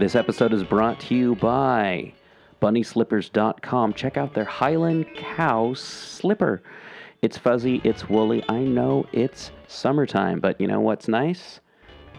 [0.00, 2.14] This episode is brought to you by
[2.62, 3.92] BunnySlippers.com.
[3.92, 6.62] Check out their Highland Cow slipper.
[7.20, 8.42] It's fuzzy, it's woolly.
[8.48, 11.60] I know it's summertime, but you know what's nice?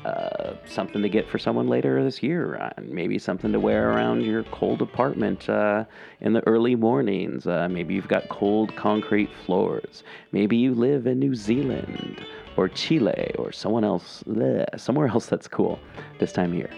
[0.05, 2.57] Uh, something to get for someone later this year.
[2.57, 5.84] Uh, maybe something to wear around your cold apartment uh,
[6.20, 7.48] in the early mornings.
[7.48, 10.04] Uh, maybe you've got cold concrete floors.
[10.32, 12.23] Maybe you live in New Zealand
[12.57, 15.79] or Chile or someone else, bleh, somewhere else that's cool
[16.20, 16.70] this time of year.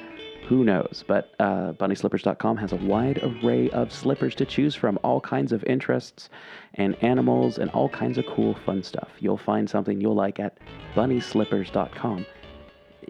[0.47, 1.03] Who knows?
[1.07, 5.63] But uh, BunnySlippers.com has a wide array of slippers to choose from, all kinds of
[5.63, 6.29] interests
[6.73, 9.09] and animals and all kinds of cool, fun stuff.
[9.19, 10.57] You'll find something you'll like at
[10.95, 12.25] BunnySlippers.com.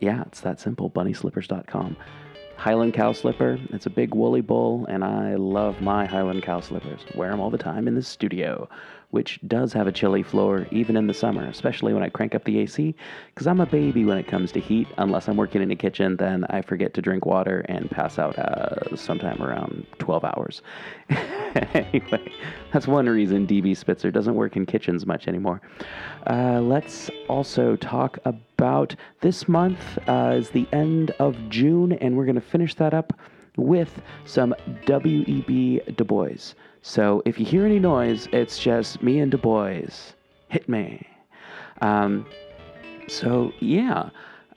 [0.01, 0.89] Yeah, it's that simple.
[0.91, 1.97] BunnySlippers.com.
[2.55, 3.59] Highland cow slipper.
[3.71, 7.01] It's a big woolly bull, and I love my Highland cow slippers.
[7.15, 8.69] Wear them all the time in the studio,
[9.13, 12.45] which does have a chilly floor even in the summer, especially when I crank up
[12.45, 12.95] the AC,
[13.27, 14.87] because I'm a baby when it comes to heat.
[14.97, 18.39] Unless I'm working in a kitchen, then I forget to drink water and pass out
[18.39, 20.63] uh, sometime around 12 hours.
[21.75, 22.31] anyway,
[22.71, 25.61] that's one reason DB Spitzer doesn't work in kitchens much anymore.
[26.27, 32.25] Uh, let's also talk about this month uh, is the end of June, and we're
[32.25, 33.13] going to finish that up
[33.57, 34.55] with some
[34.87, 35.81] W.E.B.
[35.95, 36.55] Du Bois.
[36.85, 39.87] So if you hear any noise, it's just me and Du Bois.
[40.49, 41.07] Hit me.
[41.81, 42.25] Um,
[43.07, 44.09] so yeah,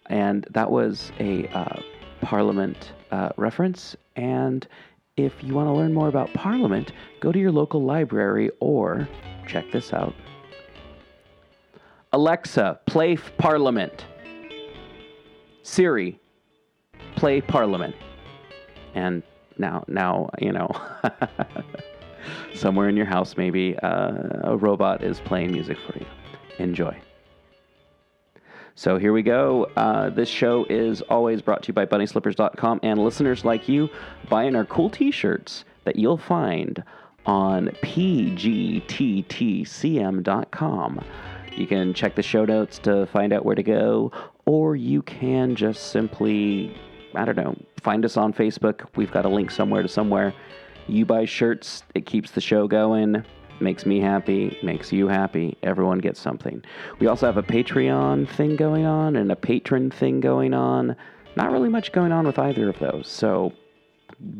[0.07, 1.81] and that was a uh,
[2.21, 3.95] Parliament uh, reference.
[4.17, 4.67] And
[5.17, 9.09] if you want to learn more about Parliament, go to your local library or
[9.47, 10.13] check this out.
[12.13, 14.05] Alexa, play Parliament.
[15.63, 16.19] Siri,
[17.15, 17.95] play Parliament.
[18.97, 19.23] And
[19.59, 20.69] now, now you know,
[22.55, 24.13] somewhere in your house, maybe uh,
[24.45, 26.07] a robot is playing music for you.
[26.59, 26.97] Enjoy.
[28.79, 29.71] So here we go.
[29.77, 33.89] Uh, this show is always brought to you by BunnySlippers.com and listeners like you
[34.29, 36.85] buying our cool T-shirts that you'll find
[37.25, 38.85] on pgttcm.com.
[41.57, 44.13] You can check the show notes to find out where to go,
[44.45, 46.79] or you can just simply,
[47.15, 48.87] I don't know, find us on Facebook.
[48.95, 50.35] We've got a link somewhere to somewhere.
[50.89, 53.25] You buy shirts, it keeps the show going,
[53.61, 55.57] makes me happy, makes you happy.
[55.63, 56.63] Everyone gets something.
[56.99, 60.97] We also have a Patreon thing going on and a patron thing going on.
[61.37, 63.09] Not really much going on with either of those.
[63.09, 63.53] So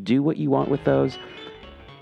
[0.03, 1.17] do what you want with those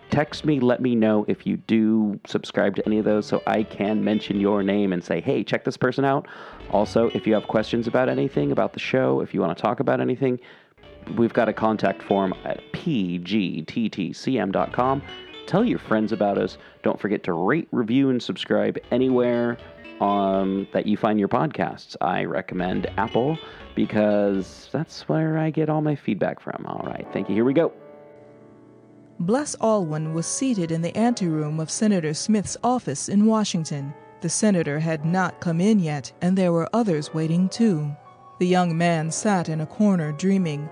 [0.09, 3.63] text me, let me know if you do subscribe to any of those so I
[3.63, 6.27] can mention your name and say, hey, check this person out.
[6.71, 9.79] Also, if you have questions about anything, about the show, if you want to talk
[9.79, 10.39] about anything,
[11.17, 13.61] we've got a contact form at pgttcm.com.
[15.47, 16.57] Tell your friends about us.
[16.83, 19.57] Don't forget to rate, review, and subscribe anywhere
[20.01, 21.95] um, that you find your podcasts.
[22.01, 23.37] I recommend Apple
[23.75, 26.65] because that's where I get all my feedback from.
[26.65, 27.35] All right, thank you.
[27.35, 27.71] Here we go.
[29.19, 33.93] Bles Alwyn was seated in the anteroom of Senator Smith's office in Washington.
[34.21, 37.95] The senator had not come in yet, and there were others waiting too.
[38.39, 40.69] The young man sat in a corner dreaming.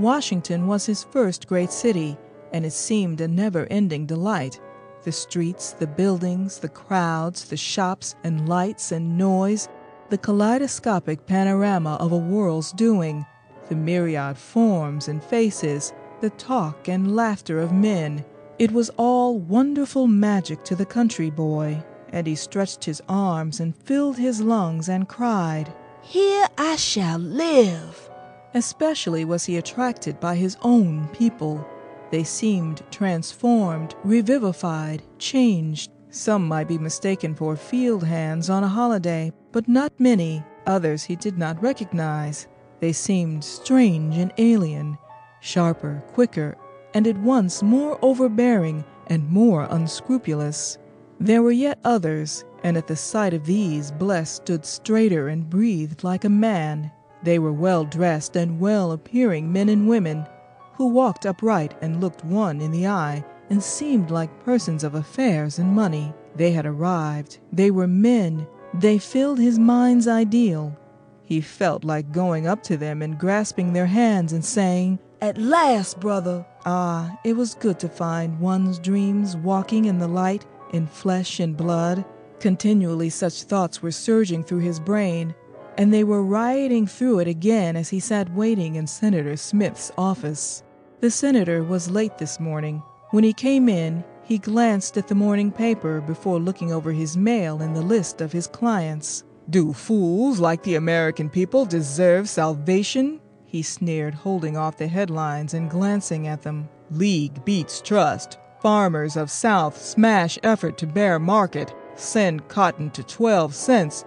[0.00, 2.16] Washington was his first great city,
[2.52, 4.58] and it seemed a never ending delight.
[5.02, 9.68] The streets, the buildings, the crowds, the shops and lights and noise,
[10.08, 13.26] the kaleidoscopic panorama of a world's doing,
[13.68, 18.24] the myriad forms and faces, the talk and laughter of men.
[18.58, 23.76] It was all wonderful magic to the country boy, and he stretched his arms and
[23.76, 25.72] filled his lungs and cried,
[26.02, 28.09] Here I shall live.
[28.54, 31.64] Especially was he attracted by his own people.
[32.10, 35.92] They seemed transformed, revivified, changed.
[36.10, 40.42] Some might be mistaken for field hands on a holiday, but not many.
[40.66, 42.48] Others he did not recognize.
[42.80, 44.98] They seemed strange and alien,
[45.40, 46.56] sharper, quicker,
[46.92, 50.78] and at once more overbearing and more unscrupulous.
[51.20, 56.02] There were yet others, and at the sight of these Bles stood straighter and breathed
[56.02, 56.90] like a man.
[57.22, 60.26] They were well dressed and well appearing men and women,
[60.74, 65.58] who walked upright and looked one in the eye, and seemed like persons of affairs
[65.58, 66.14] and money.
[66.36, 67.38] They had arrived.
[67.52, 68.46] They were men.
[68.72, 70.76] They filled his mind's ideal.
[71.22, 76.00] He felt like going up to them and grasping their hands and saying, At last,
[76.00, 76.46] brother.
[76.64, 81.56] Ah, it was good to find one's dreams walking in the light, in flesh and
[81.56, 82.04] blood.
[82.38, 85.34] Continually such thoughts were surging through his brain,
[85.76, 90.62] and they were rioting through it again as he sat waiting in Senator Smith's office.
[91.00, 92.82] The senator was late this morning.
[93.10, 97.62] When he came in, he glanced at the morning paper before looking over his mail
[97.62, 99.24] and the list of his clients.
[99.48, 103.20] Do fools like the American people deserve salvation?
[103.44, 106.68] he sneered, holding off the headlines and glancing at them.
[106.92, 108.38] League beats trust.
[108.62, 111.74] Farmers of South smash effort to bear market.
[111.96, 114.04] Send cotton to 12 cents.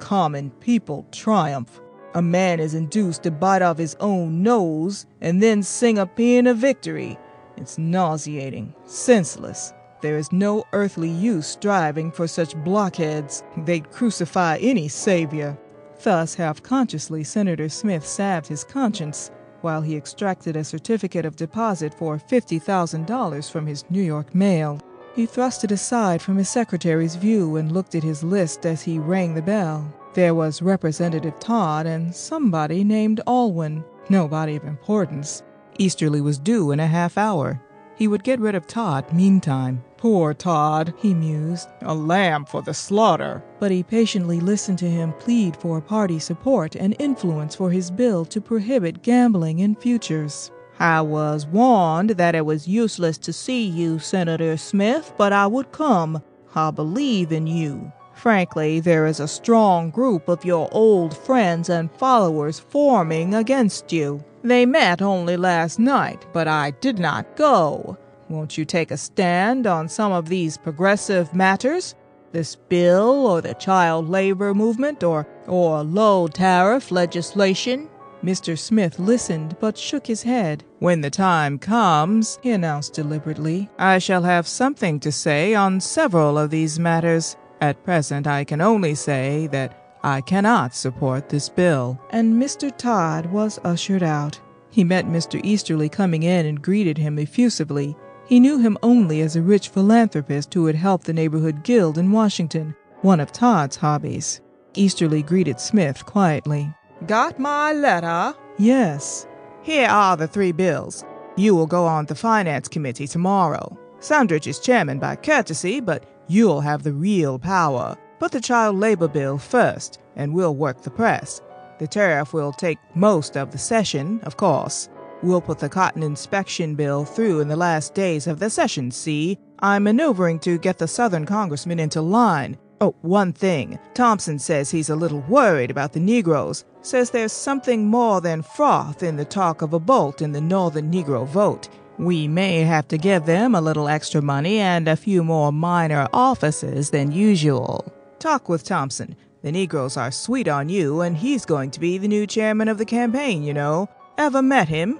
[0.00, 1.80] Common people triumph.
[2.14, 6.48] A man is induced to bite off his own nose and then sing a paean
[6.48, 7.16] of victory.
[7.56, 9.72] It's nauseating, senseless.
[10.00, 13.44] There is no earthly use striving for such blockheads.
[13.58, 15.56] They'd crucify any savior.
[16.02, 19.30] Thus, half consciously, Senator Smith salved his conscience
[19.60, 24.80] while he extracted a certificate of deposit for $50,000 from his New York mail.
[25.14, 28.98] He thrust it aside from his secretary's view and looked at his list as he
[28.98, 29.92] rang the bell.
[30.14, 33.84] There was Representative Todd and somebody named Alwyn.
[34.08, 35.42] Nobody of importance.
[35.78, 37.60] Easterly was due in a half hour.
[37.96, 39.84] He would get rid of Todd meantime.
[39.98, 43.42] Poor Todd, he mused, a lamb for the slaughter.
[43.58, 48.24] But he patiently listened to him plead for party support and influence for his bill
[48.24, 50.50] to prohibit gambling in futures.
[50.80, 55.72] I was warned that it was useless to see you, Senator Smith, but I would
[55.72, 56.22] come.
[56.54, 57.92] I believe in you.
[58.14, 64.24] Frankly, there is a strong group of your old friends and followers forming against you.
[64.42, 67.98] They met only last night, but I did not go.
[68.30, 71.94] Won't you take a stand on some of these progressive matters?
[72.32, 77.90] This bill or the child labor movement or or low tariff legislation?
[78.24, 78.58] Mr.
[78.58, 80.64] Smith listened but shook his head.
[80.78, 86.38] When the time comes, he announced deliberately, I shall have something to say on several
[86.38, 87.36] of these matters.
[87.60, 92.00] At present, I can only say that I cannot support this bill.
[92.10, 92.74] And Mr.
[92.76, 94.40] Todd was ushered out.
[94.70, 95.40] He met Mr.
[95.44, 97.96] Easterly coming in and greeted him effusively.
[98.26, 102.12] He knew him only as a rich philanthropist who had helped the neighborhood guild in
[102.12, 104.40] Washington, one of Todd's hobbies.
[104.74, 106.72] Easterly greeted Smith quietly.
[107.06, 108.36] Got my letter?
[108.58, 109.26] Yes.
[109.62, 111.04] Here are the three bills.
[111.36, 113.78] You will go on the Finance Committee tomorrow.
[114.00, 117.96] Sandridge is chairman by courtesy, but you'll have the real power.
[118.18, 121.40] Put the child labor bill first, and we'll work the press.
[121.78, 124.90] The tariff will take most of the session, of course.
[125.22, 129.38] We'll put the cotton inspection bill through in the last days of the session, see?
[129.60, 132.58] I'm maneuvering to get the Southern congressman into line.
[132.82, 133.78] Oh, one thing.
[133.92, 136.64] Thompson says he's a little worried about the Negroes.
[136.80, 140.90] Says there's something more than froth in the talk of a bolt in the Northern
[140.90, 141.68] Negro vote.
[141.98, 146.08] We may have to give them a little extra money and a few more minor
[146.14, 147.84] offices than usual.
[148.18, 149.14] Talk with Thompson.
[149.42, 152.78] The Negroes are sweet on you, and he's going to be the new chairman of
[152.78, 153.90] the campaign, you know.
[154.16, 154.98] Ever met him?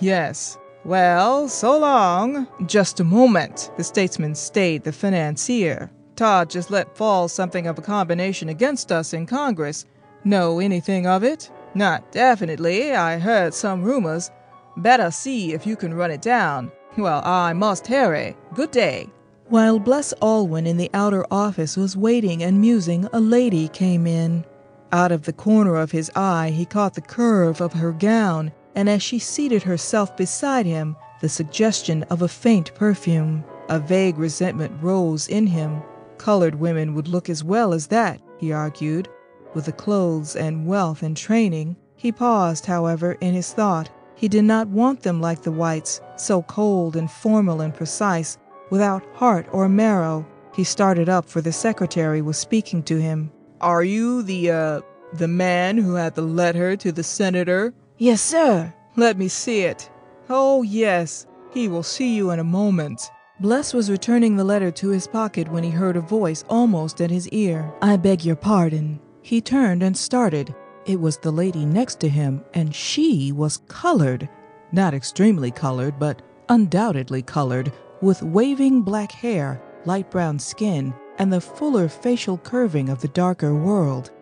[0.00, 0.58] Yes.
[0.84, 2.46] Well, so long.
[2.66, 3.70] Just a moment.
[3.78, 5.90] The statesman stayed the financier.
[6.16, 9.84] Todd just let fall something of a combination against us in Congress.
[10.24, 11.50] Know anything of it?
[11.74, 12.92] Not definitely.
[12.92, 14.30] I heard some rumors.
[14.76, 16.70] Better see if you can run it down.
[16.96, 18.36] Well, I must hurry.
[18.54, 19.08] Good day.
[19.48, 24.44] While Bles Alwyn in the outer office was waiting and musing, a lady came in.
[24.92, 28.88] Out of the corner of his eye, he caught the curve of her gown, and
[28.88, 33.44] as she seated herself beside him, the suggestion of a faint perfume.
[33.68, 35.82] A vague resentment rose in him.
[36.22, 39.08] Colored women would look as well as that, he argued,
[39.54, 41.74] with the clothes and wealth and training.
[41.96, 43.90] He paused, however, in his thought.
[44.14, 48.38] He did not want them like the whites, so cold and formal and precise,
[48.70, 50.24] without heart or marrow.
[50.54, 53.32] He started up, for the secretary was speaking to him.
[53.60, 54.80] Are you the, uh,
[55.14, 57.74] the man who had the letter to the senator?
[57.98, 58.72] Yes, sir.
[58.94, 59.90] Let me see it.
[60.28, 61.26] Oh, yes.
[61.52, 63.10] He will see you in a moment.
[63.42, 67.10] Bles was returning the letter to his pocket when he heard a voice almost at
[67.10, 67.74] his ear.
[67.82, 69.00] I beg your pardon.
[69.20, 70.54] He turned and started.
[70.86, 74.28] It was the lady next to him, and she was colored.
[74.70, 81.40] Not extremely colored, but undoubtedly colored, with waving black hair, light brown skin, and the
[81.40, 84.12] fuller facial curving of the darker world.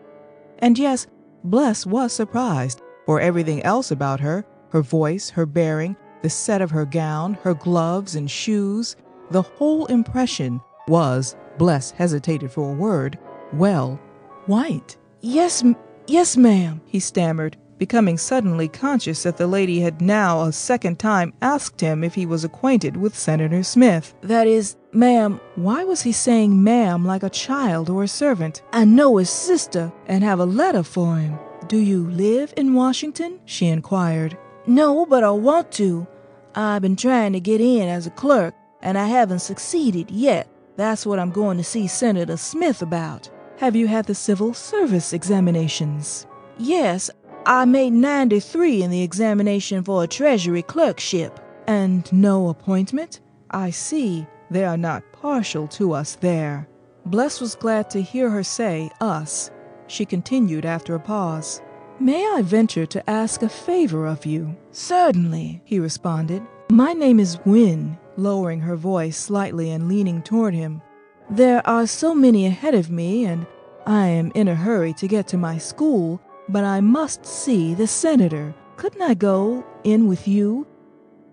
[0.61, 1.07] And yes,
[1.45, 6.71] Bles was surprised, for everything else about her her voice, her bearing, the set of
[6.71, 8.97] her gown, her gloves and shoes
[9.30, 13.18] the whole impression was, Bles hesitated for a word,
[13.52, 14.00] well,
[14.46, 14.96] white.
[15.20, 20.52] Yes, m- yes, ma'am, he stammered, becoming suddenly conscious that the lady had now a
[20.52, 24.14] second time asked him if he was acquainted with Senator Smith.
[24.22, 28.62] That is, ma'am, why was he saying ma'am like a child or a servant?
[28.72, 31.38] I know his sister and have a letter for him.
[31.68, 33.38] Do you live in Washington?
[33.44, 34.37] she inquired.
[34.66, 36.06] No, but I want to.
[36.54, 40.49] I've been trying to get in as a clerk, and I haven't succeeded yet.
[40.76, 43.28] That's what I'm going to see Senator Smith about.
[43.58, 46.26] Have you had the civil service examinations?
[46.58, 47.10] Yes,
[47.46, 51.38] I made 93 in the examination for a Treasury clerkship.
[51.66, 53.20] And no appointment?
[53.50, 54.26] I see.
[54.50, 56.68] They are not partial to us there.
[57.06, 59.50] Bles was glad to hear her say us.
[59.87, 61.60] She continued after a pause.
[61.99, 64.56] May I venture to ask a favor of you?
[64.70, 66.42] Certainly, he responded.
[66.70, 70.83] My name is Wynne, lowering her voice slightly and leaning toward him.
[71.29, 73.47] There are so many ahead of me, and
[73.87, 77.87] I am in a hurry to get to my school, but I must see the
[77.87, 78.55] senator.
[78.77, 80.67] Couldn't I go in with you?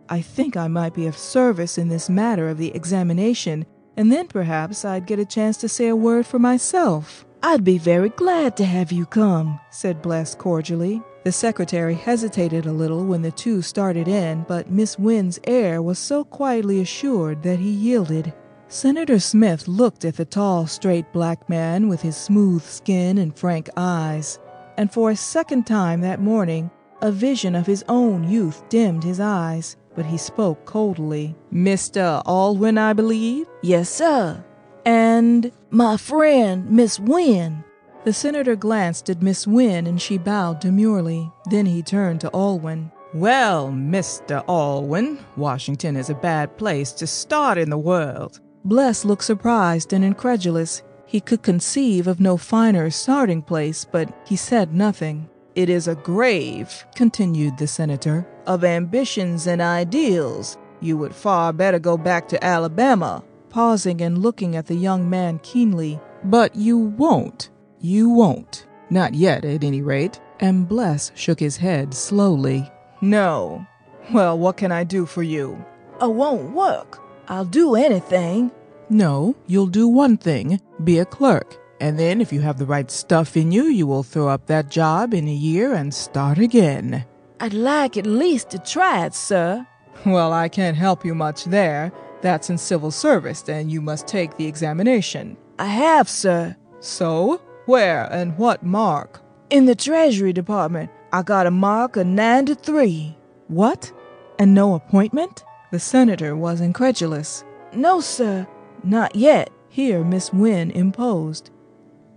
[0.09, 3.65] I think I might be of service in this matter of the examination,
[3.97, 7.25] and then perhaps I'd get a chance to say a word for myself.
[7.43, 11.01] I'd be very glad to have you come, said Bles cordially.
[11.27, 15.99] The secretary hesitated a little when the two started in, but Miss Wynne's air was
[15.99, 18.33] so quietly assured that he yielded.
[18.69, 23.69] Senator Smith looked at the tall, straight black man with his smooth skin and frank
[23.75, 24.39] eyes,
[24.77, 29.19] and for a second time that morning a vision of his own youth dimmed his
[29.19, 31.35] eyes, but he spoke coldly.
[31.53, 32.23] Mr.
[32.25, 33.47] Alwyn, I believe?
[33.61, 34.41] Yes, sir.
[34.85, 37.65] And my friend, Miss Wynne.
[38.07, 41.29] The senator glanced at Miss Wynne and she bowed demurely.
[41.49, 42.89] Then he turned to Alwyn.
[43.13, 44.45] Well, Mr.
[44.47, 48.39] Alwyn, Washington is a bad place to start in the world.
[48.63, 50.83] Bles looked surprised and incredulous.
[51.05, 55.29] He could conceive of no finer starting place, but he said nothing.
[55.55, 60.57] It is a grave, continued the senator, of ambitions and ideals.
[60.79, 65.39] You would far better go back to Alabama, pausing and looking at the young man
[65.39, 65.99] keenly.
[66.23, 67.49] But you won't.
[67.79, 68.65] You won't.
[68.89, 70.19] Not yet, at any rate.
[70.39, 72.71] And Bles shook his head slowly.
[73.01, 73.65] No.
[74.13, 75.63] Well, what can I do for you?
[75.99, 76.99] I won't work.
[77.27, 78.51] I'll do anything.
[78.89, 81.57] No, you'll do one thing be a clerk.
[81.79, 84.69] And then, if you have the right stuff in you, you will throw up that
[84.69, 87.05] job in a year and start again.
[87.39, 89.67] I'd like at least to try it, sir.
[90.05, 91.91] Well, I can't help you much there.
[92.21, 95.37] That's in civil service, and you must take the examination.
[95.59, 96.55] I have, sir.
[96.79, 97.41] So?
[97.67, 99.21] Where and what mark?
[99.49, 100.89] In the Treasury Department.
[101.11, 103.13] I got a mark of 93.
[103.49, 103.91] What?
[104.39, 105.43] And no appointment?
[105.71, 107.43] The senator was incredulous.
[107.73, 108.47] No, sir.
[108.85, 109.49] Not yet.
[109.67, 111.51] Here Miss Wynne imposed.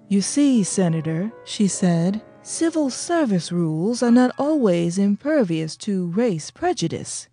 [0.08, 7.28] You see, Senator, she said, civil service rules are not always impervious to race prejudice.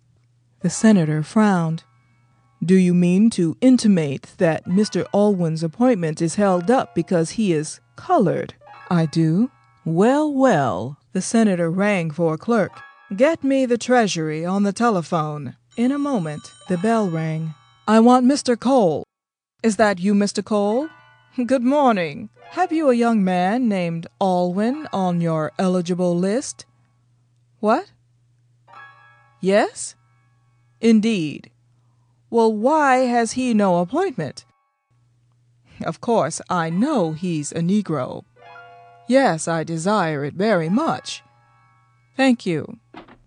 [0.62, 1.84] The senator frowned.
[2.64, 5.06] Do you mean to intimate that Mr.
[5.14, 8.54] Alwyn's appointment is held up because he is colored?
[8.88, 9.50] I do.
[9.84, 10.96] Well, well.
[11.12, 12.72] The senator rang for a clerk.
[13.14, 15.56] Get me the treasury on the telephone.
[15.76, 17.54] In a moment, the bell rang.
[17.86, 18.58] I want Mr.
[18.58, 19.02] Cole.
[19.62, 20.44] Is that you, Mr.
[20.44, 20.88] Cole?
[21.44, 22.30] Good morning.
[22.50, 26.66] Have you a young man named Alwyn on your eligible list?
[27.60, 27.90] What?
[29.40, 29.96] Yes?
[30.80, 31.50] Indeed.
[32.30, 34.44] Well, why has he no appointment?
[35.84, 38.24] Of course, I know he's a Negro.
[39.06, 41.22] Yes, I desire it very much.
[42.16, 42.78] Thank you.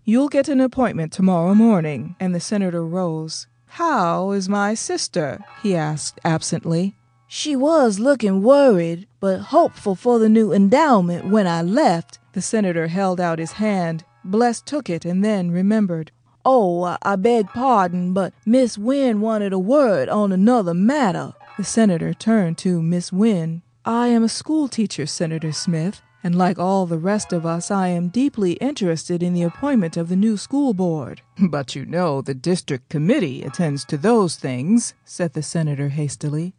[0.04, 2.16] You'll get an appointment tomorrow morning.
[2.20, 3.46] And the senator rose.
[3.66, 5.44] How is my sister?
[5.62, 6.96] he asked absently.
[7.26, 12.18] She was looking worried, but hopeful for the new endowment when I left.
[12.34, 14.04] The senator held out his hand.
[14.24, 16.12] Bles took it and then remembered.
[16.44, 21.32] Oh, I beg pardon, but Miss Wynne wanted a word on another matter.
[21.58, 23.60] The senator turned to Miss Wynne.
[23.84, 27.88] I am a school teacher, Senator Smith, and like all the rest of us, I
[27.88, 31.20] am deeply interested in the appointment of the new school board.
[31.50, 36.54] But you know the district committee attends to those things, said the senator hastily.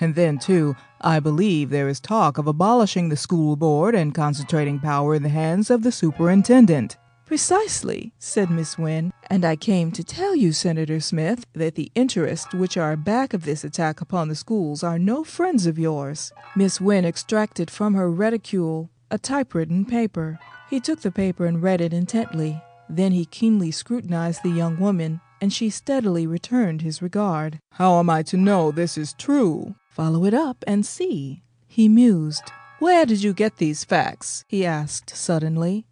[0.00, 4.78] And then, too, I believe there is talk of abolishing the school board and concentrating
[4.78, 6.96] power in the hands of the superintendent.
[7.28, 12.54] Precisely, said Miss Wynne, and I came to tell you, Senator Smith, that the interests
[12.54, 16.32] which are back of this attack upon the schools are no friends of yours.
[16.56, 20.38] Miss Wynne extracted from her reticule a typewritten paper.
[20.70, 22.62] He took the paper and read it intently.
[22.88, 27.58] Then he keenly scrutinized the young woman, and she steadily returned his regard.
[27.72, 29.74] How am I to know this is true?
[29.90, 31.42] Follow it up and see.
[31.66, 32.50] He mused.
[32.78, 34.46] Where did you get these facts?
[34.48, 35.87] he asked suddenly.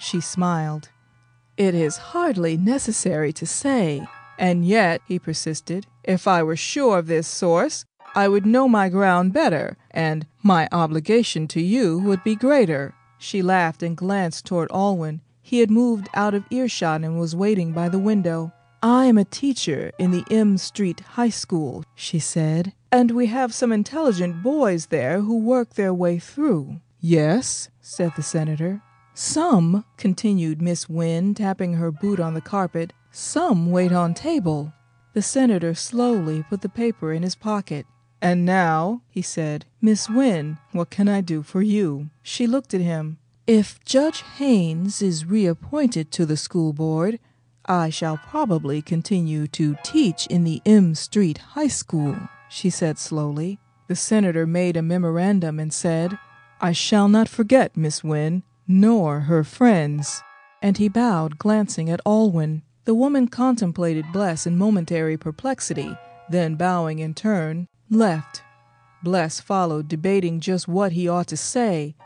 [0.00, 0.88] She smiled.
[1.56, 4.08] It is hardly necessary to say.
[4.38, 8.88] And yet, he persisted, if I were sure of this source, I would know my
[8.88, 12.94] ground better, and my obligation to you would be greater.
[13.18, 15.20] She laughed and glanced toward Alwyn.
[15.42, 18.52] He had moved out of earshot and was waiting by the window.
[18.82, 23.52] I am a teacher in the M Street High School, she said, and we have
[23.52, 26.80] some intelligent boys there who work their way through.
[27.00, 28.80] Yes, said the senator.
[29.14, 34.72] Some, continued Miss Wynne, tapping her boot on the carpet, some wait on table.
[35.12, 37.86] The senator slowly put the paper in his pocket.
[38.22, 42.10] And now, he said, Miss Wynne, what can I do for you?
[42.22, 43.18] She looked at him.
[43.46, 47.18] If Judge Haynes is reappointed to the school board,
[47.64, 52.16] I shall probably continue to teach in the M Street High School,
[52.48, 53.58] she said slowly.
[53.88, 56.18] The senator made a memorandum and said,
[56.60, 60.22] I shall not forget Miss Wynne, nor her friends.
[60.62, 62.62] And he bowed, glancing at Alwyn.
[62.84, 65.96] The woman contemplated Bles in momentary perplexity,
[66.28, 68.42] then bowing in turn, left.
[69.02, 71.96] Bles followed, debating just what he ought to say,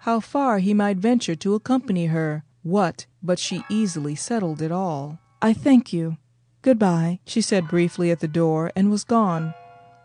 [0.00, 5.18] how far he might venture to accompany her, what, but she easily settled it all.
[5.40, 6.18] I thank you.
[6.62, 9.54] Good-bye, she said briefly at the door, and was gone.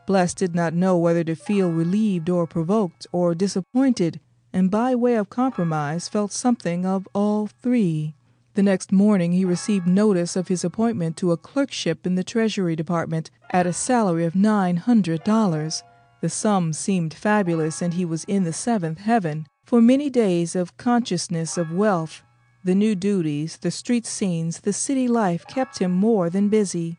[0.08, 4.20] Bles did not know whether to feel relieved or provoked or disappointed,
[4.52, 8.16] and by way of compromise felt something of all three.
[8.56, 12.76] The next morning he received notice of his appointment to a clerkship in the Treasury
[12.76, 15.84] Department at a salary of nine hundred dollars.
[16.22, 19.46] The sum seemed fabulous, and he was in the seventh heaven.
[19.64, 22.24] For many days of consciousness of wealth,
[22.64, 26.98] the new duties, the street scenes, the city life kept him more than busy.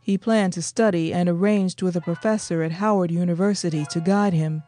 [0.00, 4.62] He planned to study and arranged with a professor at Howard University to guide him.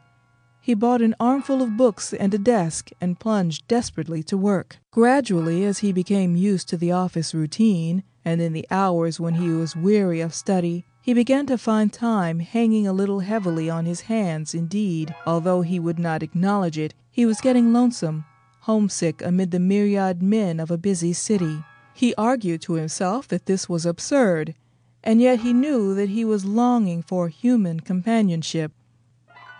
[0.65, 4.77] He bought an armful of books and a desk and plunged desperately to work.
[4.91, 9.49] Gradually, as he became used to the office routine, and in the hours when he
[9.49, 14.07] was weary of study, he began to find time hanging a little heavily on his
[14.07, 14.55] hands.
[14.55, 18.23] Indeed, although he would not acknowledge it, he was getting lonesome,
[18.61, 21.61] homesick amid the myriad men of a busy city.
[21.93, 24.55] He argued to himself that this was absurd,
[25.03, 28.71] and yet he knew that he was longing for human companionship.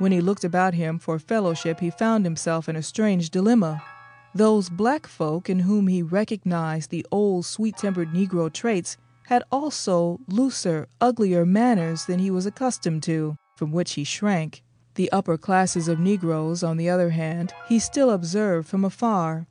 [0.03, 3.81] When he looked about him for fellowship, he found himself in a strange dilemma.
[4.35, 10.19] Those black folk in whom he recognized the old sweet tempered Negro traits had also
[10.27, 14.61] looser, uglier manners than he was accustomed to, from which he shrank.
[14.95, 19.47] The upper classes of Negroes, on the other hand, he still observed from afar.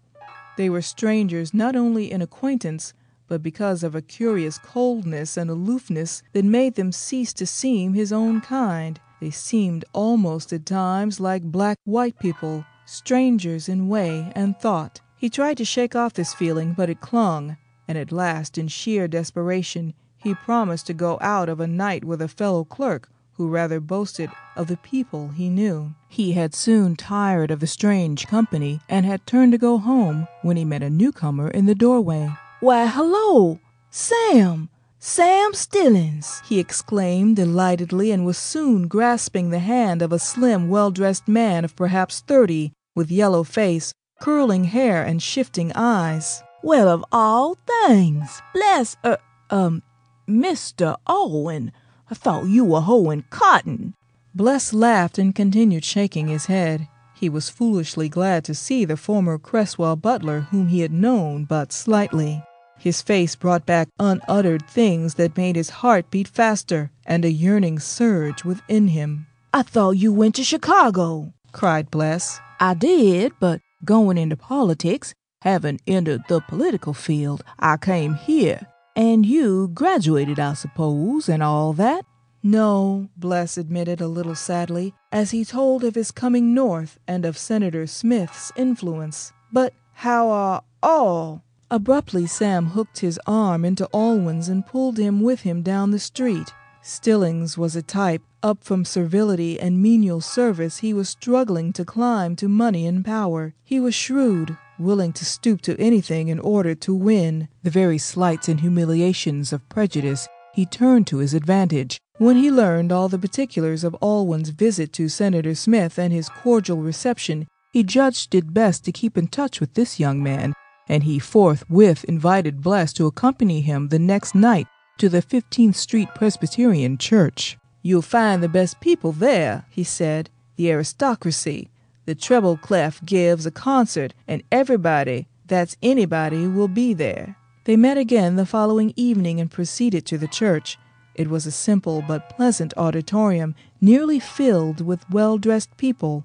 [0.58, 2.92] They were strangers not only in acquaintance,
[3.26, 8.12] but because of a curious coldness and aloofness that made them cease to seem his
[8.12, 9.00] own kind.
[9.22, 15.00] They seemed almost at times like black white people, strangers in way and thought.
[15.16, 17.56] He tried to shake off this feeling, but it clung,
[17.86, 22.20] and at last, in sheer desperation, he promised to go out of a night with
[22.20, 25.94] a fellow clerk who rather boasted of the people he knew.
[26.08, 30.56] He had soon tired of the strange company and had turned to go home when
[30.56, 32.28] he met a newcomer in the doorway.
[32.58, 34.68] Why, hello, Sam!
[35.04, 36.42] Sam Stillings!
[36.46, 41.64] he exclaimed delightedly and was soon grasping the hand of a slim, well dressed man
[41.64, 46.44] of perhaps thirty, with yellow face, curling hair, and shifting eyes.
[46.62, 48.40] Well, of all things!
[48.54, 49.18] Bles, er,
[49.50, 49.82] um,
[50.28, 50.96] Mr.
[51.08, 51.72] Owen,
[52.08, 53.94] I thought you were hoeing cotton.
[54.36, 56.86] Bles laughed and continued shaking his head.
[57.16, 61.72] He was foolishly glad to see the former Cresswell butler whom he had known but
[61.72, 62.44] slightly.
[62.82, 67.78] His face brought back unuttered things that made his heart beat faster and a yearning
[67.78, 69.28] surge within him.
[69.54, 72.40] I thought you went to Chicago, cried Bles.
[72.58, 78.66] I did, but going into politics, having entered the political field, I came here
[78.96, 82.04] and you graduated, I suppose, and all that?
[82.42, 87.38] No, Bles admitted a little sadly, as he told of his coming north and of
[87.38, 89.32] Senator Smith's influence.
[89.52, 91.44] But how are all?
[91.72, 96.52] Abruptly, Sam hooked his arm into Alwyn's and pulled him with him down the street.
[96.82, 98.20] Stillings was a type.
[98.42, 103.54] Up from servility and menial service, he was struggling to climb to money and power.
[103.64, 107.48] He was shrewd, willing to stoop to anything in order to win.
[107.62, 111.98] The very slights and humiliations of prejudice he turned to his advantage.
[112.18, 116.82] When he learned all the particulars of Alwyn's visit to Senator Smith and his cordial
[116.82, 120.52] reception, he judged it best to keep in touch with this young man,
[120.88, 124.66] and he forthwith invited Bles to accompany him the next night
[124.98, 127.58] to the 15th Street Presbyterian Church.
[127.82, 131.70] You'll find the best people there, he said, the aristocracy,
[132.04, 137.36] the treble clef gives a concert, and everybody that's anybody will be there.
[137.64, 140.78] They met again the following evening and proceeded to the church.
[141.14, 146.24] It was a simple but pleasant auditorium, nearly filled with well dressed people.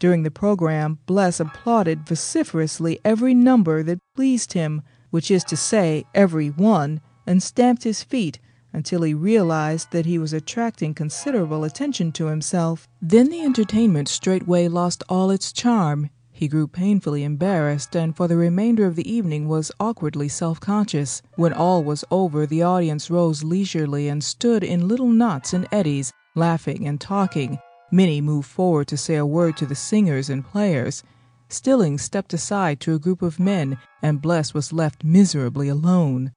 [0.00, 6.06] During the program, Bles applauded vociferously every number that pleased him, which is to say,
[6.14, 8.40] every one, and stamped his feet
[8.72, 12.88] until he realized that he was attracting considerable attention to himself.
[13.02, 16.08] Then the entertainment straightway lost all its charm.
[16.30, 21.20] He grew painfully embarrassed and for the remainder of the evening was awkwardly self conscious.
[21.34, 26.10] When all was over, the audience rose leisurely and stood in little knots and eddies,
[26.34, 27.58] laughing and talking.
[27.92, 31.02] Many moved forward to say a word to the singers and players.
[31.48, 36.32] Stillings stepped aside to a group of men, and Bles was left miserably alone.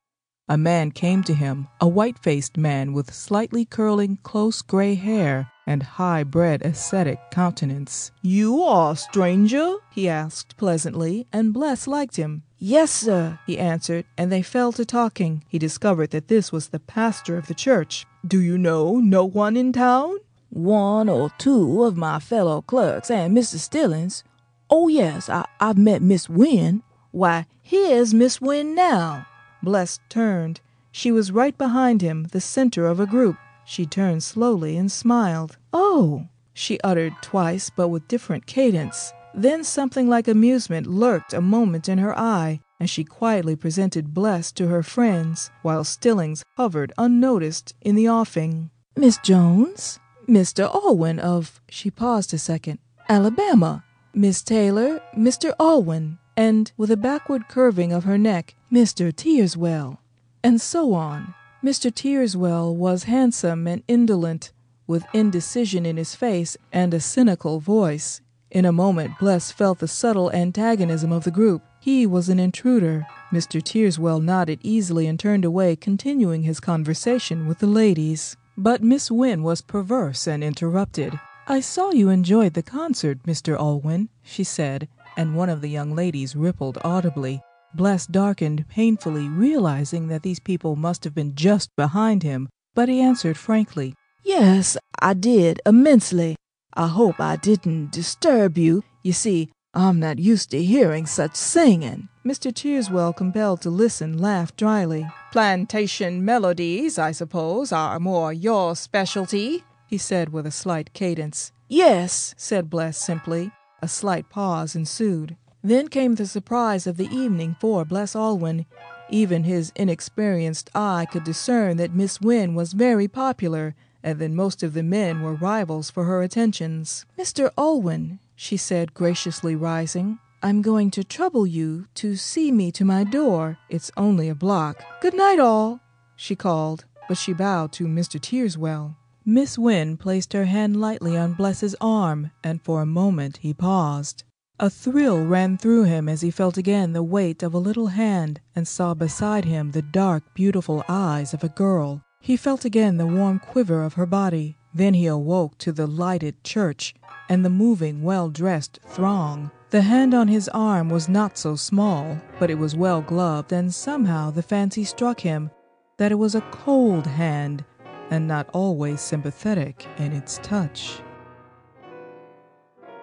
[0.49, 5.51] A man came to him, a white faced man with slightly curling, close gray hair
[5.65, 8.11] and high bred ascetic countenance.
[8.21, 9.75] You are a stranger?
[9.91, 12.43] he asked pleasantly, and Bles liked him.
[12.57, 15.43] Yes, sir, he answered, and they fell to talking.
[15.47, 18.05] He discovered that this was the pastor of the church.
[18.27, 20.17] Do you know no one in town?
[20.53, 23.57] One or two of my fellow clerks and Mr.
[23.57, 24.23] Stillings.
[24.69, 26.83] Oh, yes, I, I've met Miss Wynne.
[27.09, 29.25] Why, here's Miss Wynne now.
[29.63, 30.61] Bles turned.
[30.91, 33.35] She was right behind him, the center of a group.
[33.65, 35.57] She turned slowly and smiled.
[35.73, 39.11] Oh, she uttered twice, but with different cadence.
[39.33, 44.51] Then something like amusement lurked a moment in her eye, and she quietly presented Bles
[44.51, 48.69] to her friends, while Stillings hovered unnoticed in the offing.
[48.95, 50.73] Miss Jones, Mr.
[50.73, 53.83] Alwyn of, she paused a second, Alabama,
[54.13, 55.53] Miss Taylor, Mr.
[55.59, 59.13] Alwyn, and, with a backward curving of her neck, Mr.
[59.13, 59.97] Teerswell,
[60.43, 61.33] and so on.
[61.63, 61.93] Mr.
[61.93, 64.51] Teerswell was handsome and indolent,
[64.87, 68.21] with indecision in his face and a cynical voice.
[68.51, 71.63] In a moment, Bles felt the subtle antagonism of the group.
[71.79, 73.05] He was an intruder.
[73.31, 73.61] Mr.
[73.61, 78.37] Teerswell nodded easily and turned away, continuing his conversation with the ladies.
[78.57, 81.19] But Miss Wynne was perverse and interrupted.
[81.47, 83.57] I saw you enjoyed the concert, Mr.
[83.57, 84.87] Alwyn, she said,
[85.17, 87.41] and one of the young ladies rippled audibly.
[87.75, 93.01] Bles darkened painfully, realizing that these people must have been just behind him, but he
[93.01, 96.35] answered frankly, Yes, I did, immensely.
[96.75, 98.83] I hope I didn't disturb you.
[99.03, 102.07] You see, I'm not used to hearing such singing.
[102.25, 102.53] Mr.
[102.53, 105.05] Teerswell, compelled to listen, laughed dryly.
[105.33, 111.51] Plantation melodies, I suppose, are more your specialty, he said with a slight cadence.
[111.67, 113.51] Yes, said Bles simply.
[113.81, 115.35] A slight pause ensued.
[115.61, 118.65] Then came the surprise of the evening for Bles Alwyn.
[119.09, 124.63] Even his inexperienced eye could discern that Miss Wynne was very popular, and that most
[124.63, 127.05] of the men were rivals for her attentions.
[127.17, 127.49] Mr.
[127.57, 133.05] Alwyn, she said graciously rising, I'm going to trouble you to see me to my
[133.05, 133.57] door.
[133.69, 134.83] It's only a block.
[134.99, 135.79] Good night, all,
[136.17, 138.19] she called, but she bowed to Mr.
[138.19, 138.97] Teerswell.
[139.25, 144.25] Miss Wynne placed her hand lightly on Bles's arm, and for a moment he paused.
[144.59, 148.41] A thrill ran through him as he felt again the weight of a little hand
[148.53, 152.03] and saw beside him the dark, beautiful eyes of a girl.
[152.19, 154.57] He felt again the warm quiver of her body.
[154.73, 156.93] Then he awoke to the lighted church
[157.29, 159.49] and the moving, well dressed throng.
[159.73, 163.73] The hand on his arm was not so small, but it was well gloved, and
[163.73, 165.49] somehow the fancy struck him
[165.97, 167.65] that it was a cold hand
[168.11, 171.01] and not always sympathetic in its touch.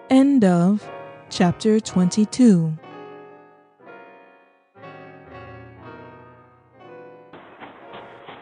[0.09, 0.89] End of
[1.29, 2.71] chapter 22.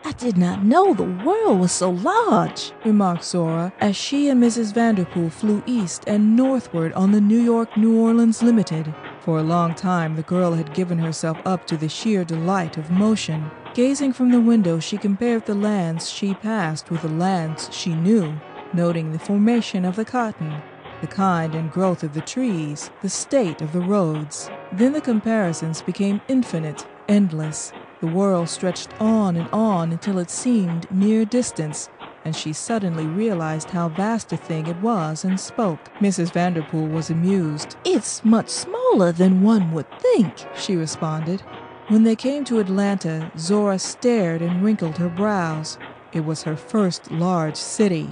[0.05, 4.73] I did not know the world was so large, remarked Zora as she and Mrs.
[4.73, 8.93] Vanderpool flew east and northward on the New York New Orleans Limited.
[9.19, 12.89] For a long time, the girl had given herself up to the sheer delight of
[12.89, 13.51] motion.
[13.73, 18.39] Gazing from the window, she compared the lands she passed with the lands she knew,
[18.73, 20.61] noting the formation of the cotton,
[21.01, 24.49] the kind and growth of the trees, the state of the roads.
[24.71, 27.71] Then the comparisons became infinite, endless.
[28.01, 31.89] The world stretched on and on until it seemed mere distance,
[32.23, 35.79] and she suddenly realized how vast a thing it was and spoke.
[35.99, 36.31] Mrs.
[36.31, 37.75] Vanderpool was amused.
[37.83, 41.41] It's much smaller than one would think, she responded.
[41.89, 45.77] When they came to Atlanta, Zora stared and wrinkled her brows.
[46.13, 48.09] It was her first large city.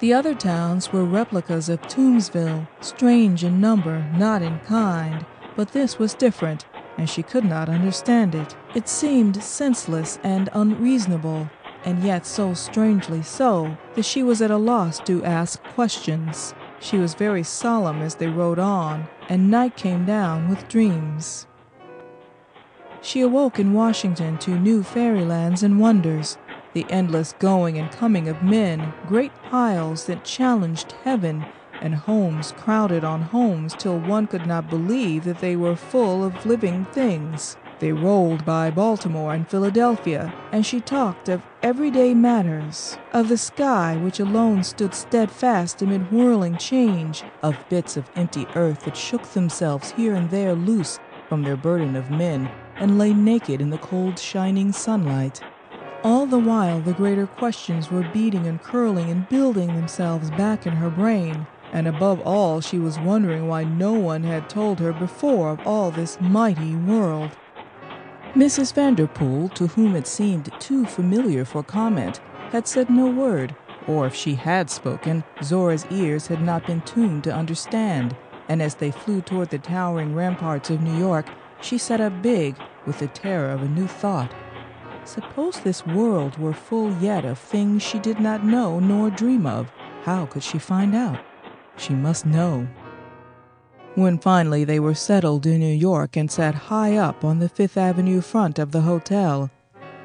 [0.00, 5.24] The other towns were replicas of Toomsville, strange in number, not in kind,
[5.56, 6.66] but this was different,
[7.00, 8.54] and she could not understand it.
[8.74, 11.48] It seemed senseless and unreasonable,
[11.86, 16.52] and yet so strangely so that she was at a loss to ask questions.
[16.78, 21.46] She was very solemn as they rode on, and night came down with dreams.
[23.00, 26.36] She awoke in Washington to new fairylands and wonders,
[26.74, 31.46] the endless going and coming of men, great piles that challenged heaven,
[31.80, 36.46] and homes crowded on homes till one could not believe that they were full of
[36.46, 37.56] living things.
[37.80, 43.96] They rolled by Baltimore and Philadelphia, and she talked of everyday matters, of the sky
[43.96, 49.92] which alone stood steadfast amid whirling change, of bits of empty earth that shook themselves
[49.92, 54.18] here and there loose from their burden of men and lay naked in the cold
[54.18, 55.40] shining sunlight.
[56.02, 60.72] All the while the greater questions were beating and curling and building themselves back in
[60.72, 65.50] her brain, and above all she was wondering why no one had told her before
[65.50, 67.30] of all this mighty world.
[68.34, 68.72] Mrs.
[68.72, 72.20] Vanderpool, to whom it seemed too familiar for comment,
[72.52, 73.54] had said no word,
[73.86, 78.16] or if she had spoken, Zora's ears had not been tuned to understand,
[78.48, 81.26] and as they flew toward the towering ramparts of New York,
[81.60, 82.56] she sat up big
[82.86, 84.32] with the terror of a new thought.
[85.04, 89.70] Suppose this world were full yet of things she did not know nor dream of.
[90.02, 91.20] How could she find out?
[91.80, 92.68] She must know.
[93.94, 97.78] When finally they were settled in New York and sat high up on the Fifth
[97.78, 99.50] Avenue front of the hotel,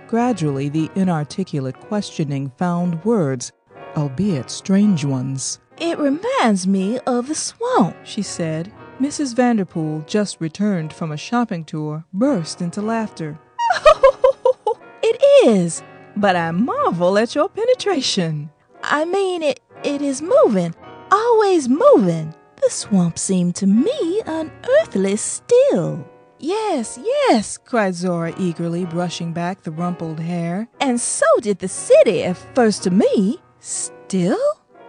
[0.07, 3.51] gradually the inarticulate questioning found words,
[3.97, 5.59] albeit strange ones.
[5.77, 8.71] It reminds me of the swamp, she said.
[9.01, 9.35] Mrs.
[9.35, 13.38] Vanderpool, just returned from a shopping tour, burst into laughter.
[15.03, 15.83] it is,
[16.15, 18.49] but I marvel at your penetration.
[18.81, 20.73] I mean, it, it is moving,
[21.11, 22.33] always moving.
[22.61, 26.05] The swamp seemed to me unearthly still.
[26.39, 30.67] Yes, yes, cried Zora eagerly, brushing back the rumpled hair.
[30.79, 33.39] And so did the city at first to me.
[33.59, 34.39] Still?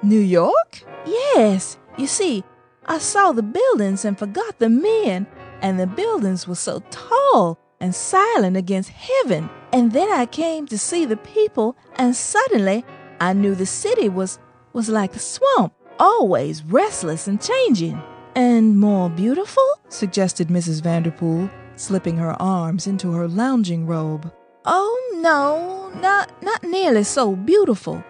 [0.03, 0.83] New York?
[1.07, 1.79] Yes.
[1.97, 2.45] You see,
[2.87, 5.27] I saw the buildings and forgot the men,
[5.63, 9.49] and the buildings were so tall and silent against heaven.
[9.73, 12.85] And then I came to see the people, and suddenly
[13.21, 14.39] I knew the city was
[14.73, 18.01] was like the swamp always restless and changing.
[18.35, 19.65] And more beautiful?
[19.89, 20.83] suggested Mrs.
[20.83, 24.33] Vanderpool, slipping her arms into her lounging robe.
[24.65, 28.05] Oh, no, not, not nearly so beautiful,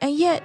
[0.00, 0.42] and yet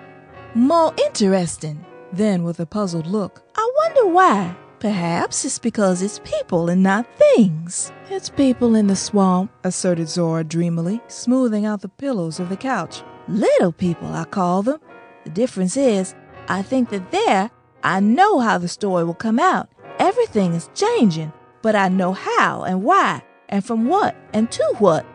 [0.54, 1.86] more interesting.
[2.12, 4.56] Then, with a puzzled look, I wonder why.
[4.80, 7.92] Perhaps it's because it's people and not things.
[8.10, 13.02] It's people in the swamp, asserted Zora dreamily, smoothing out the pillows of the couch.
[13.30, 14.82] Little people, I call them.
[15.24, 16.14] The difference is,
[16.48, 17.52] I think that there,
[17.84, 19.70] I know how the story will come out.
[20.00, 25.06] Everything is changing, but I know how and why, and from what and to what.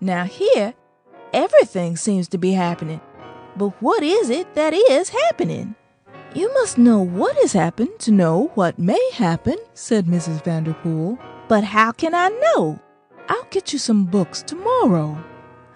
[0.00, 0.74] Now, here,
[1.32, 3.00] everything seems to be happening.
[3.56, 5.74] But what is it that is happening?
[6.34, 10.42] You must know what has happened to know what may happen, said Mrs.
[10.42, 11.18] Vanderpool.
[11.48, 12.80] But how can I know?
[13.28, 15.22] I'll get you some books tomorrow.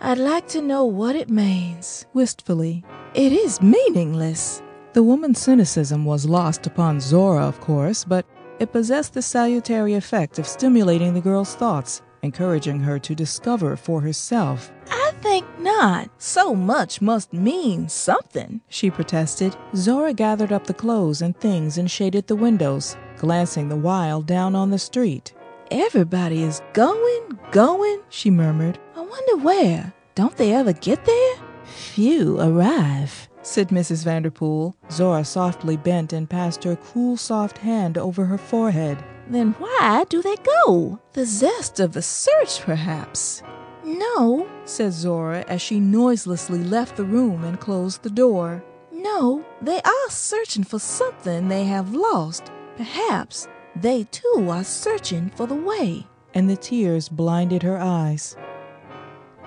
[0.01, 2.07] I'd like to know what it means.
[2.15, 2.85] Wistfully.
[3.15, 4.63] It is meaningless.
[4.97, 8.25] The woman's cynicism was lost upon Zora, of course, but
[8.59, 14.01] it possessed the salutary effect of stimulating the girl's thoughts, encouraging her to discover for
[14.01, 14.73] herself.
[14.91, 16.09] I think not.
[16.17, 19.55] So much must mean something, she protested.
[19.75, 24.55] Zora gathered up the clothes and things and shaded the windows, glancing the while down
[24.55, 25.35] on the street.
[25.71, 28.79] Everybody is going, going, she murmured.
[28.97, 29.93] I wonder where.
[30.15, 31.35] Don't they ever get there?
[31.67, 34.05] Few arrive said Mrs.
[34.05, 34.77] Vanderpool.
[34.91, 39.03] Zora softly bent and passed her cool, soft hand over her forehead.
[39.29, 41.01] Then why do they go?
[41.13, 43.43] The zest of the search, perhaps.
[43.85, 48.65] No, said Zora as she noiselessly left the room and closed the door.
[48.93, 52.51] No, they are searching for something they have lost.
[52.77, 56.07] Perhaps they too are searching for the way.
[56.35, 58.37] And the tears blinded her eyes.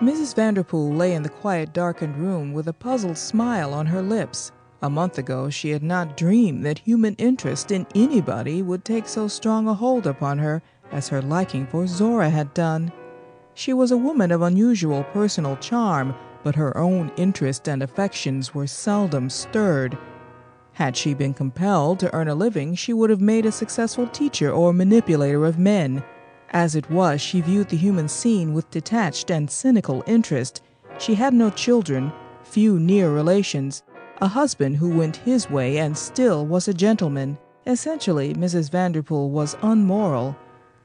[0.01, 0.33] Mrs.
[0.33, 4.53] Vanderpool lay in the quiet, darkened room with a puzzled smile on her lips.
[4.81, 9.27] A month ago, she had not dreamed that human interest in anybody would take so
[9.27, 12.93] strong a hold upon her as her liking for Zora had done.
[13.53, 18.67] She was a woman of unusual personal charm, but her own interest and affections were
[18.67, 19.97] seldom stirred.
[20.71, 24.49] Had she been compelled to earn a living, she would have made a successful teacher
[24.49, 26.01] or manipulator of men.
[26.51, 30.61] As it was, she viewed the human scene with detached and cynical interest.
[30.97, 32.11] She had no children,
[32.43, 33.83] few near relations,
[34.21, 37.37] a husband who went his way and still was a gentleman.
[37.67, 38.71] Essentially, Mrs.
[38.71, 40.35] Vanderpool was unmoral.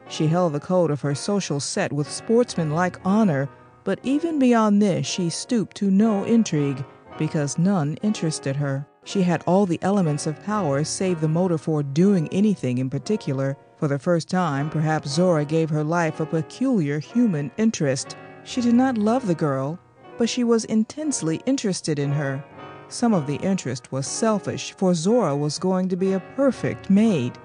[0.07, 3.49] She held the code of her social set with sportsmanlike honor,
[3.85, 6.85] but even beyond this she stooped to no intrigue,
[7.19, 8.87] because none interested her.
[9.05, 13.57] She had all the elements of power save the motive for doing anything in particular.
[13.77, 18.17] For the first time, perhaps Zora gave her life a peculiar human interest.
[18.45, 19.79] She did not love the girl,
[20.17, 22.45] but she was intensely interested in her.
[22.89, 27.39] Some of the interest was selfish, for Zora was going to be a perfect maid.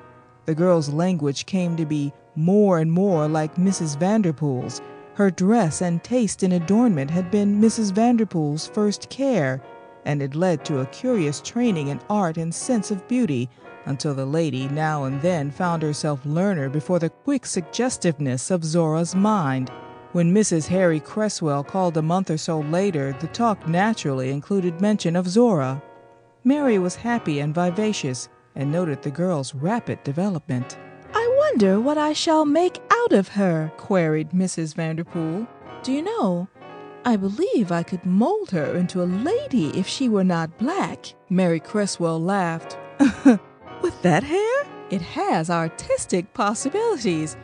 [0.45, 3.97] The girl's language came to be more and more like Mrs.
[3.97, 4.81] Vanderpool's.
[5.15, 7.91] Her dress and taste in adornment had been Mrs.
[7.91, 9.61] Vanderpool's first care,
[10.05, 13.49] and it led to a curious training in art and sense of beauty
[13.89, 19.15] until the lady now and then found herself learner before the quick suggestiveness of Zora's
[19.15, 19.69] mind.
[20.11, 20.67] When Mrs.
[20.67, 25.81] Harry Cresswell called a month or so later, the talk naturally included mention of Zora.
[26.43, 30.77] Mary was happy and vivacious and noted the girl's rapid development.
[31.13, 34.75] I wonder what I shall make out of her, queried Mrs.
[34.75, 35.47] Vanderpool.
[35.83, 36.47] Do you know,
[37.05, 41.13] I believe I could mold her into a lady if she were not black.
[41.29, 42.77] Mary Cresswell laughed.
[43.81, 44.65] With that hair?
[44.89, 47.37] It has artistic possibilities.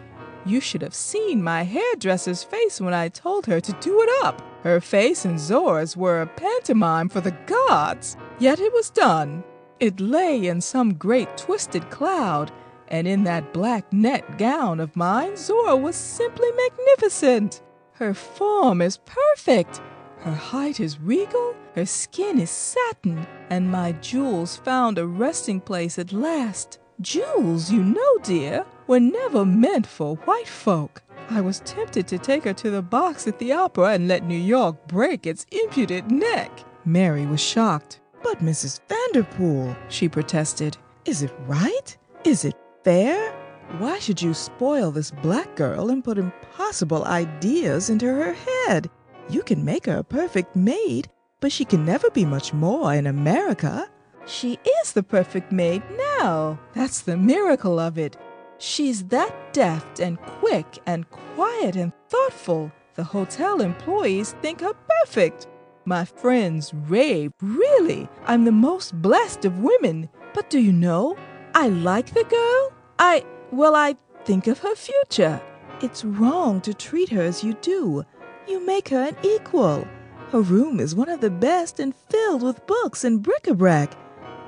[0.45, 4.41] You should have seen my hairdresser's face when I told her to do it up.
[4.63, 8.17] Her face and Zora's were a pantomime for the gods.
[8.39, 9.43] Yet it was done.
[9.79, 12.51] It lay in some great twisted cloud,
[12.87, 17.61] and in that black net gown of mine, Zora was simply magnificent.
[17.93, 19.81] Her form is perfect.
[20.19, 25.99] Her height is regal, her skin is satin, and my jewels found a resting place
[25.99, 26.79] at last.
[27.01, 31.03] Jewels, you know, dear, were never meant for white folk.
[31.29, 34.37] I was tempted to take her to the box at the opera and let New
[34.37, 36.63] York break its impudent neck.
[36.85, 37.99] Mary was shocked.
[38.23, 38.79] But Mrs.
[38.87, 41.97] Vanderpool, she protested, is it right?
[42.23, 43.33] Is it fair?
[43.79, 48.89] Why should you spoil this black girl and put impossible ideas into her head?
[49.29, 51.09] You can make her a perfect maid,
[51.45, 53.87] but she can never be much more in America.
[54.25, 55.83] She is the perfect maid
[56.17, 56.57] now.
[56.73, 58.17] That's the miracle of it.
[58.57, 62.71] She's that deft and quick and quiet and thoughtful.
[62.95, 65.45] The hotel employees think her perfect.
[65.85, 67.31] My friends rave.
[67.39, 70.09] Really, I'm the most blessed of women.
[70.33, 71.15] But do you know,
[71.53, 72.73] I like the girl.
[72.97, 75.39] I, well, I think of her future.
[75.83, 78.03] It's wrong to treat her as you do.
[78.47, 79.87] You make her an equal.
[80.35, 83.97] Her room is one of the best and filled with books and bric-a-brac.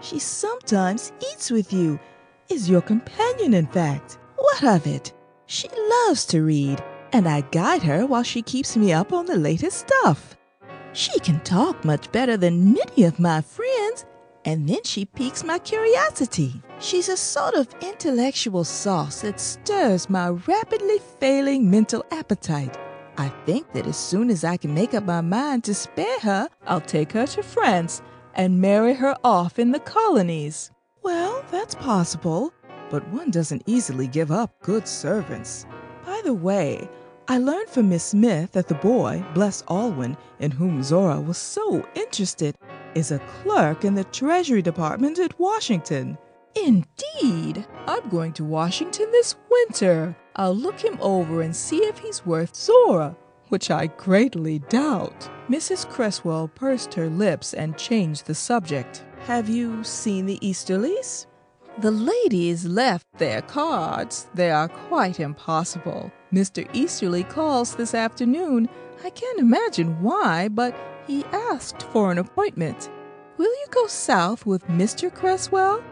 [0.01, 1.97] She sometimes eats with you,
[2.49, 4.19] is your companion, in fact.
[4.35, 5.13] What of it?
[5.45, 9.37] She loves to read, and I guide her while she keeps me up on the
[9.37, 10.35] latest stuff.
[10.91, 14.05] She can talk much better than many of my friends,
[14.43, 16.61] and then she piques my curiosity.
[16.79, 22.77] She's a sort of intellectual sauce that stirs my rapidly failing mental appetite.
[23.17, 26.49] I think that as soon as I can make up my mind to spare her,
[26.67, 28.03] I'll take her to France
[28.35, 30.69] and marry her off in the colonies.
[31.01, 32.53] Well, that's possible,
[32.91, 35.65] but one doesn't easily give up good servants.
[36.05, 36.87] By the way,
[37.27, 41.87] I learned from Miss Smith that the boy, Bles Alwyn, in whom Zora was so
[41.95, 42.55] interested,
[42.93, 46.17] is a clerk in the Treasury Department at Washington.
[46.55, 50.15] Indeed, I'm going to Washington this winter.
[50.37, 53.15] I'll look him over and see if he's worth Zora
[53.49, 55.29] which I greatly doubt.
[55.49, 55.87] Mrs.
[55.89, 59.05] Cresswell pursed her lips and changed the subject.
[59.25, 61.25] Have you seen the Easterlys?
[61.79, 64.27] The ladies left their cards.
[64.33, 66.11] They are quite impossible.
[66.33, 66.67] Mr.
[66.73, 68.67] Easterly calls this afternoon.
[69.03, 72.89] I can't imagine why, but he asked for an appointment.
[73.37, 75.13] Will you go south with Mr.
[75.13, 75.83] Cresswell?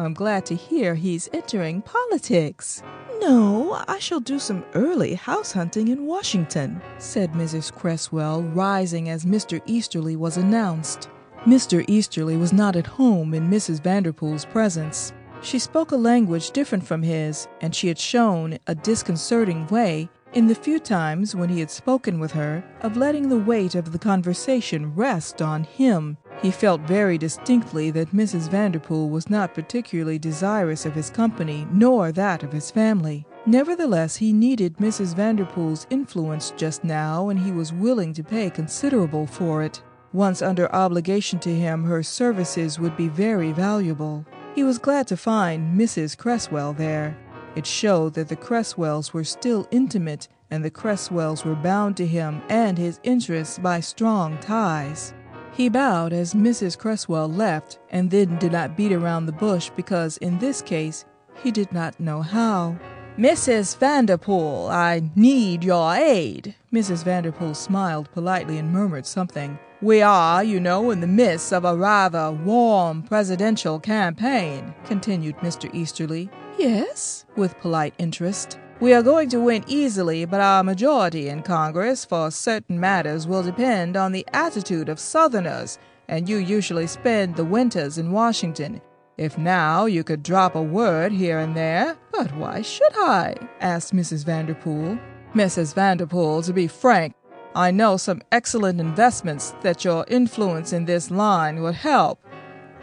[0.00, 2.82] I'm glad to hear he's entering politics.
[3.20, 7.70] No, I shall do some early house hunting in Washington, said Mrs.
[7.70, 9.60] Cresswell, rising as Mr.
[9.66, 11.10] Easterly was announced.
[11.44, 11.84] Mr.
[11.86, 13.82] Easterly was not at home in Mrs.
[13.82, 15.12] Vanderpool's presence.
[15.42, 20.46] She spoke a language different from his, and she had shown a disconcerting way, in
[20.46, 23.98] the few times when he had spoken with her, of letting the weight of the
[23.98, 26.16] conversation rest on him.
[26.42, 28.48] He felt very distinctly that Mrs.
[28.48, 33.26] Vanderpool was not particularly desirous of his company, nor that of his family.
[33.44, 35.14] Nevertheless, he needed Mrs.
[35.14, 39.82] Vanderpool's influence just now, and he was willing to pay considerable for it.
[40.14, 44.24] Once under obligation to him, her services would be very valuable.
[44.54, 46.16] He was glad to find Mrs.
[46.16, 47.18] Cresswell there.
[47.54, 52.42] It showed that the Cresswells were still intimate, and the Cresswells were bound to him
[52.48, 55.12] and his interests by strong ties.
[55.52, 56.78] He bowed as Mrs.
[56.78, 61.04] Cresswell left, and then did not beat around the bush because, in this case,
[61.42, 62.78] he did not know how.
[63.18, 63.76] Mrs.
[63.76, 66.54] Vanderpool, I need your aid.
[66.72, 67.04] Mrs.
[67.04, 69.58] Vanderpool smiled politely and murmured something.
[69.82, 75.74] We are, you know, in the midst of a rather warm presidential campaign, continued Mr.
[75.74, 76.30] Easterly.
[76.58, 78.58] Yes, with polite interest.
[78.80, 83.42] We are going to win easily, but our majority in Congress for certain matters will
[83.42, 85.78] depend on the attitude of Southerners,
[86.08, 88.80] and you usually spend the winters in Washington.
[89.18, 91.98] If now you could drop a word here and there.
[92.10, 93.34] But why should I?
[93.60, 94.24] asked Mrs.
[94.24, 94.98] Vanderpool.
[95.34, 95.74] Mrs.
[95.74, 97.14] Vanderpool, to be frank,
[97.54, 102.24] I know some excellent investments that your influence in this line would help.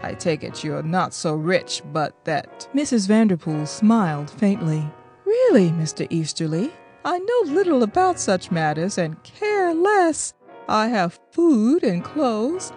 [0.04, 2.70] I take it you're not so rich, but that.
[2.76, 3.08] Mrs.
[3.08, 4.88] Vanderpool smiled faintly.
[5.28, 6.08] Really, Mr.
[6.10, 6.72] Easterly,
[7.04, 10.34] I know little about such matters and care less.
[10.70, 12.72] I have food and clothes.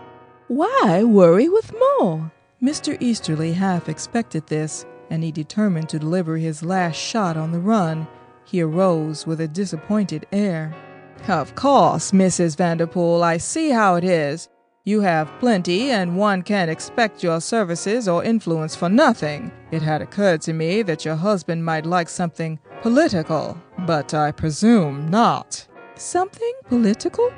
[0.49, 2.33] Why worry with more?
[2.61, 3.01] Mr.
[3.01, 8.09] Easterly half expected this, and he determined to deliver his last shot on the run.
[8.45, 10.75] He arose with a disappointed air.
[11.29, 12.57] Of course, Mrs.
[12.57, 14.49] Vanderpool, I see how it is.
[14.91, 19.53] You have plenty, and one can't expect your services or influence for nothing.
[19.71, 25.09] It had occurred to me that your husband might like something political, but I presume
[25.09, 25.65] not.
[25.95, 27.33] Something political?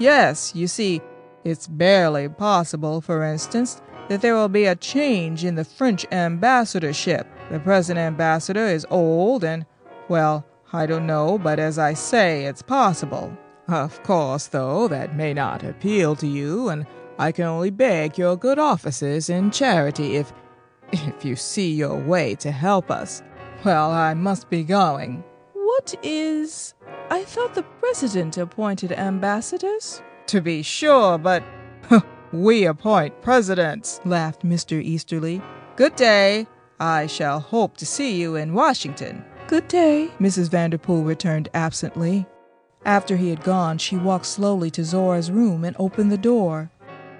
[0.00, 1.00] Yes, you see,
[1.44, 7.28] it's barely possible, for instance, that there will be a change in the French ambassadorship.
[7.52, 9.64] The present ambassador is old and,
[10.08, 13.32] well, I don't know, but as I say, it's possible.
[13.68, 16.86] Of course, though, that may not appeal to you, and
[17.18, 20.32] I can only beg your good offices in charity if
[20.92, 23.22] if you see your way to help us.
[23.64, 25.24] Well, I must be going.
[25.52, 26.74] What is
[27.10, 30.02] I thought the president appointed ambassadors?
[30.26, 31.42] To be sure, but
[32.32, 34.82] we appoint presidents, laughed Mr.
[34.82, 35.40] Easterly.
[35.76, 36.46] Good day.
[36.78, 39.24] I shall hope to see you in Washington.
[39.46, 40.50] Good day, Mrs.
[40.50, 42.26] Vanderpool returned absently.
[42.84, 46.70] After he had gone, she walked slowly to Zora's room and opened the door.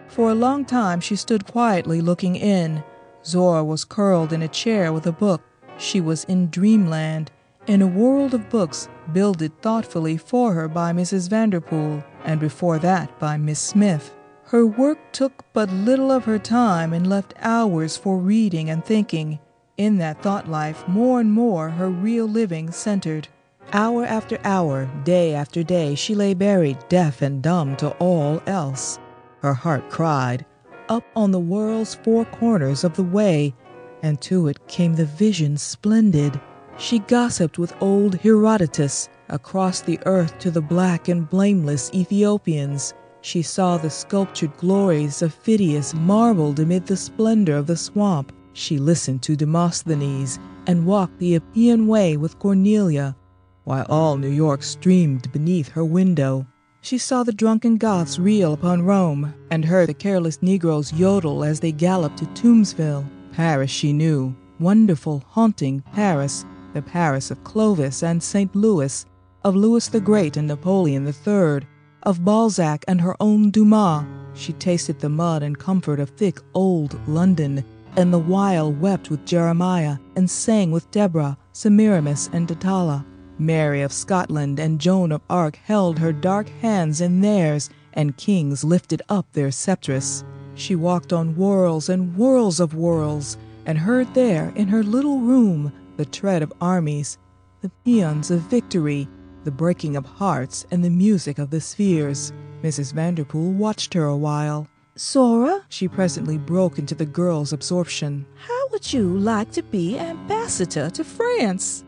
[0.09, 2.82] For a long time she stood quietly looking in.
[3.24, 5.42] Zora was curled in a chair with a book.
[5.78, 7.30] She was in dreamland,
[7.66, 11.28] in a world of books builded thoughtfully for her by Mrs.
[11.28, 14.14] Vanderpool, and before that by Miss Smith.
[14.44, 19.40] Her work took but little of her time and left hours for reading and thinking.
[19.76, 23.28] In that thought life, more and more her real living centered.
[23.72, 29.00] Hour after hour, day after day, she lay buried, deaf and dumb to all else.
[29.47, 30.44] Her heart cried,
[30.88, 33.55] up on the world's four corners of the way,
[34.03, 36.40] and to it came the vision splendid.
[36.78, 42.92] She gossiped with old Herodotus across the earth to the black and blameless Ethiopians.
[43.20, 48.32] She saw the sculptured glories of Phidias marbled amid the splendor of the swamp.
[48.53, 53.14] She listened to Demosthenes and walked the Appian Way with Cornelia,
[53.62, 56.49] while all New York streamed beneath her window.
[56.87, 61.59] She saw the drunken Goths reel upon Rome, and heard the careless Negroes yodel as
[61.59, 63.05] they galloped to Toomsville.
[63.32, 68.55] Paris she knew, wonderful, haunting Paris, the Paris of Clovis and St.
[68.55, 69.05] Louis,
[69.43, 71.66] of Louis the Great and Napoleon III,
[72.05, 74.05] of Balzac and her own Dumas.
[74.34, 77.64] She tasted the mud and comfort of thick old London,
[77.97, 83.05] and the while wept with Jeremiah and sang with Deborah, Semiramis, and Atala.
[83.39, 88.64] Mary of Scotland and Joan of Arc held her dark hands in theirs, and kings
[88.64, 90.24] lifted up their sceptres.
[90.55, 95.72] She walked on whirls and whirls of whirls, and heard there, in her little room,
[95.97, 97.18] the tread of armies,
[97.61, 99.09] the paeans of victory,
[99.45, 102.32] the breaking of hearts, and the music of the spheres.
[102.62, 102.93] Mrs.
[102.93, 104.66] Vanderpool watched her a while.
[104.99, 108.24] Zora, she presently broke into the girl's absorption.
[108.37, 111.84] How would you like to be ambassador to France?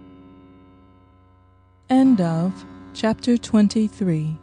[1.91, 4.37] End of chapter 23.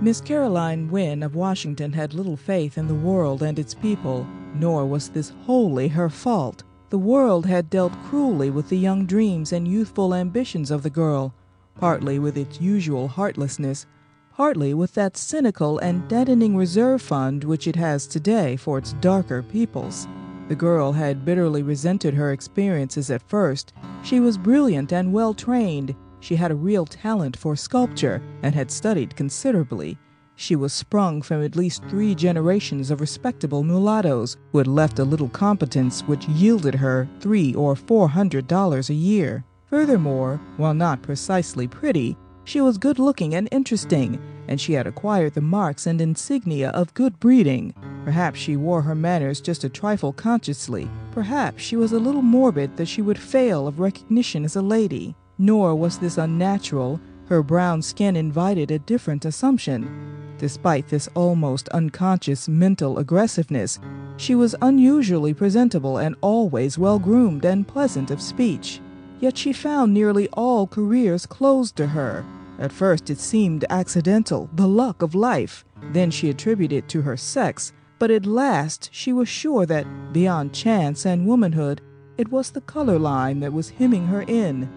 [0.00, 4.86] Miss Caroline Wynne of Washington had little faith in the world and its people, nor
[4.86, 6.62] was this wholly her fault.
[6.90, 11.34] The world had dealt cruelly with the young dreams and youthful ambitions of the girl,
[11.80, 13.86] partly with its usual heartlessness,
[14.32, 19.42] partly with that cynical and deadening reserve fund which it has today for its darker
[19.42, 20.06] peoples.
[20.48, 23.72] The girl had bitterly resented her experiences at first.
[24.04, 25.94] She was brilliant and well trained.
[26.20, 29.98] She had a real talent for sculpture and had studied considerably.
[30.36, 35.04] She was sprung from at least three generations of respectable mulattoes who had left a
[35.04, 39.44] little competence which yielded her three or four hundred dollars a year.
[39.66, 42.16] Furthermore, while not precisely pretty,
[42.46, 44.18] she was good looking and interesting,
[44.48, 47.74] and she had acquired the marks and insignia of good breeding.
[48.04, 50.88] Perhaps she wore her manners just a trifle consciously.
[51.10, 55.16] Perhaps she was a little morbid that she would fail of recognition as a lady.
[55.38, 57.00] Nor was this unnatural.
[57.28, 60.36] Her brown skin invited a different assumption.
[60.38, 63.80] Despite this almost unconscious mental aggressiveness,
[64.18, 68.80] she was unusually presentable and always well groomed and pleasant of speech.
[69.18, 72.24] Yet she found nearly all careers closed to her.
[72.58, 75.64] At first it seemed accidental, the luck of life.
[75.92, 80.54] Then she attributed it to her sex, but at last she was sure that, beyond
[80.54, 81.80] chance and womanhood,
[82.18, 84.70] it was the color line that was hemming her in.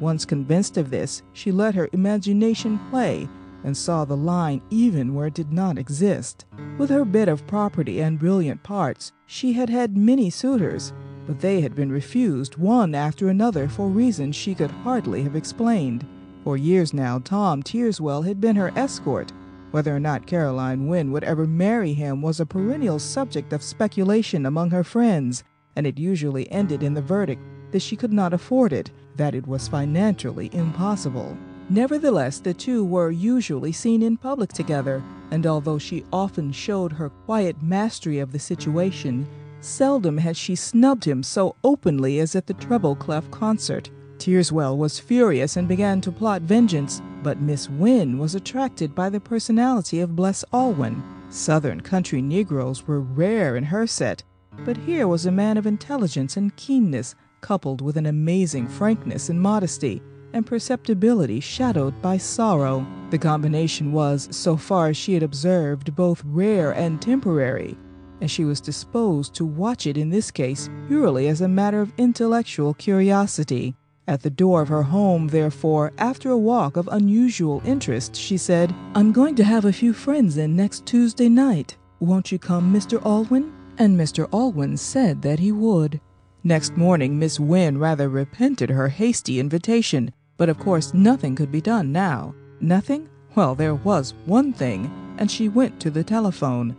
[0.00, 3.28] Once convinced of this, she let her imagination play
[3.64, 6.44] and saw the line even where it did not exist.
[6.78, 10.92] With her bit of property and brilliant parts, she had had many suitors,
[11.26, 16.04] but they had been refused one after another for reasons she could hardly have explained.
[16.44, 19.32] For years now, Tom Teerswell had been her escort.
[19.70, 24.44] Whether or not Caroline Wynne would ever marry him was a perennial subject of speculation
[24.44, 25.44] among her friends,
[25.76, 27.40] and it usually ended in the verdict
[27.70, 31.36] that she could not afford it, that it was financially impossible.
[31.70, 37.08] Nevertheless, the two were usually seen in public together, and although she often showed her
[37.08, 39.26] quiet mastery of the situation,
[39.60, 43.90] seldom had she snubbed him so openly as at the treble clef concert.
[44.22, 49.18] Teerswell was furious and began to plot vengeance, but Miss Wynne was attracted by the
[49.18, 51.02] personality of Bles Alwyn.
[51.28, 54.22] Southern country Negroes were rare in her set,
[54.64, 59.42] but here was a man of intelligence and keenness, coupled with an amazing frankness and
[59.42, 60.00] modesty
[60.32, 62.86] and perceptibility shadowed by sorrow.
[63.10, 67.76] The combination was, so far as she had observed, both rare and temporary,
[68.20, 71.92] and she was disposed to watch it in this case purely as a matter of
[71.98, 73.74] intellectual curiosity.
[74.08, 78.74] At the door of her home, therefore, after a walk of unusual interest, she said,
[78.94, 81.76] I'm going to have a few friends in next Tuesday night.
[82.00, 83.00] Won't you come, Mr.
[83.04, 83.52] Alwyn?
[83.78, 84.28] And Mr.
[84.32, 86.00] Alwyn said that he would.
[86.42, 91.60] Next morning, Miss Wynne rather repented her hasty invitation, but of course, nothing could be
[91.60, 92.34] done now.
[92.60, 93.08] Nothing?
[93.36, 96.76] Well, there was one thing, and she went to the telephone.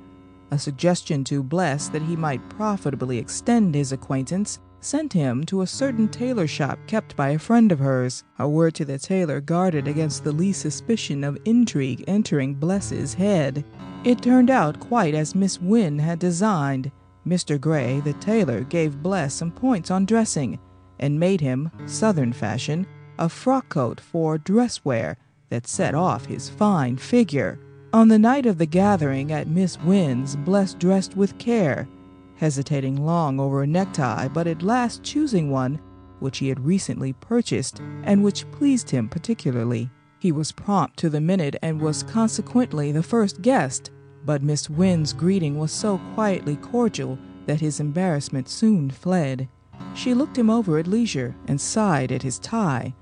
[0.51, 5.67] A suggestion to Bles that he might profitably extend his acquaintance sent him to a
[5.67, 8.23] certain tailor shop kept by a friend of hers.
[8.39, 13.63] A word to the tailor guarded against the least suspicion of intrigue entering Bles's head.
[14.03, 16.91] It turned out quite as Miss Wynne had designed.
[17.25, 17.59] Mr.
[17.59, 20.59] Gray, the tailor, gave Bles some points on dressing,
[20.99, 22.85] and made him, Southern fashion,
[23.17, 25.17] a frock coat for dress wear
[25.49, 27.59] that set off his fine figure.
[27.93, 31.87] On the night of the gathering at Miss Wynne's, Bles dressed with care,
[32.43, 35.79] hesitating long over a necktie, but at last choosing one
[36.19, 39.89] which he had recently purchased and which pleased him particularly.
[40.19, 43.91] He was prompt to the minute and was consequently the first guest,
[44.25, 49.47] but Miss Wynne's greeting was so quietly cordial that his embarrassment soon fled.
[49.95, 52.93] She looked him over at leisure and sighed at his tie,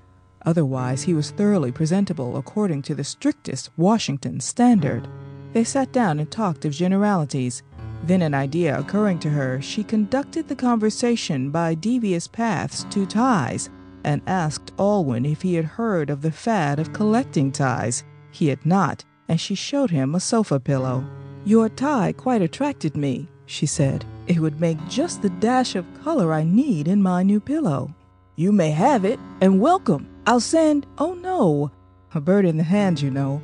[0.44, 5.08] Otherwise, he was thoroughly presentable according to the strictest Washington standard.
[5.52, 7.62] They sat down and talked of generalities.
[8.04, 13.70] Then, an idea occurring to her, she conducted the conversation by devious paths to ties
[14.04, 18.02] and asked Alwyn if he had heard of the fad of collecting ties.
[18.32, 21.04] He had not, and she showed him a sofa pillow.
[21.44, 24.04] Your tie quite attracted me, she said.
[24.26, 27.94] It would make just the dash of color I need in my new pillow.
[28.34, 30.08] You may have it, and welcome.
[30.26, 31.70] I'll send, oh no,
[32.14, 33.42] a bird in the hand, you know.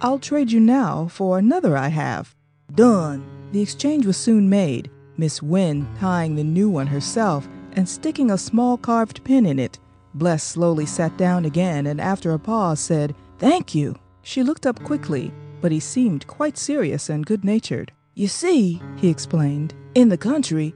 [0.00, 2.34] I'll trade you now for another I have.
[2.74, 3.33] Done.
[3.54, 8.36] The exchange was soon made, Miss Wynne tying the new one herself and sticking a
[8.36, 9.78] small carved pin in it.
[10.12, 13.94] Bles slowly sat down again and after a pause said, Thank you.
[14.22, 17.92] She looked up quickly, but he seemed quite serious and good natured.
[18.14, 20.74] You see, he explained, in the country,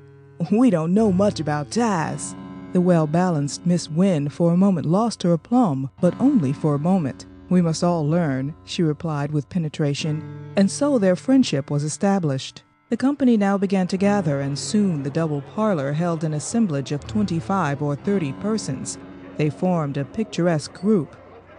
[0.52, 2.36] we don't know much about ties.
[2.74, 6.78] The well balanced Miss Wynne for a moment lost her aplomb, but only for a
[6.78, 7.26] moment.
[7.48, 12.62] We must all learn, she replied with penetration, and so their friendship was established.
[12.90, 17.06] The company now began to gather, and soon the double parlor held an assemblage of
[17.06, 18.96] twenty five or thirty persons.
[19.36, 21.14] They formed a picturesque group,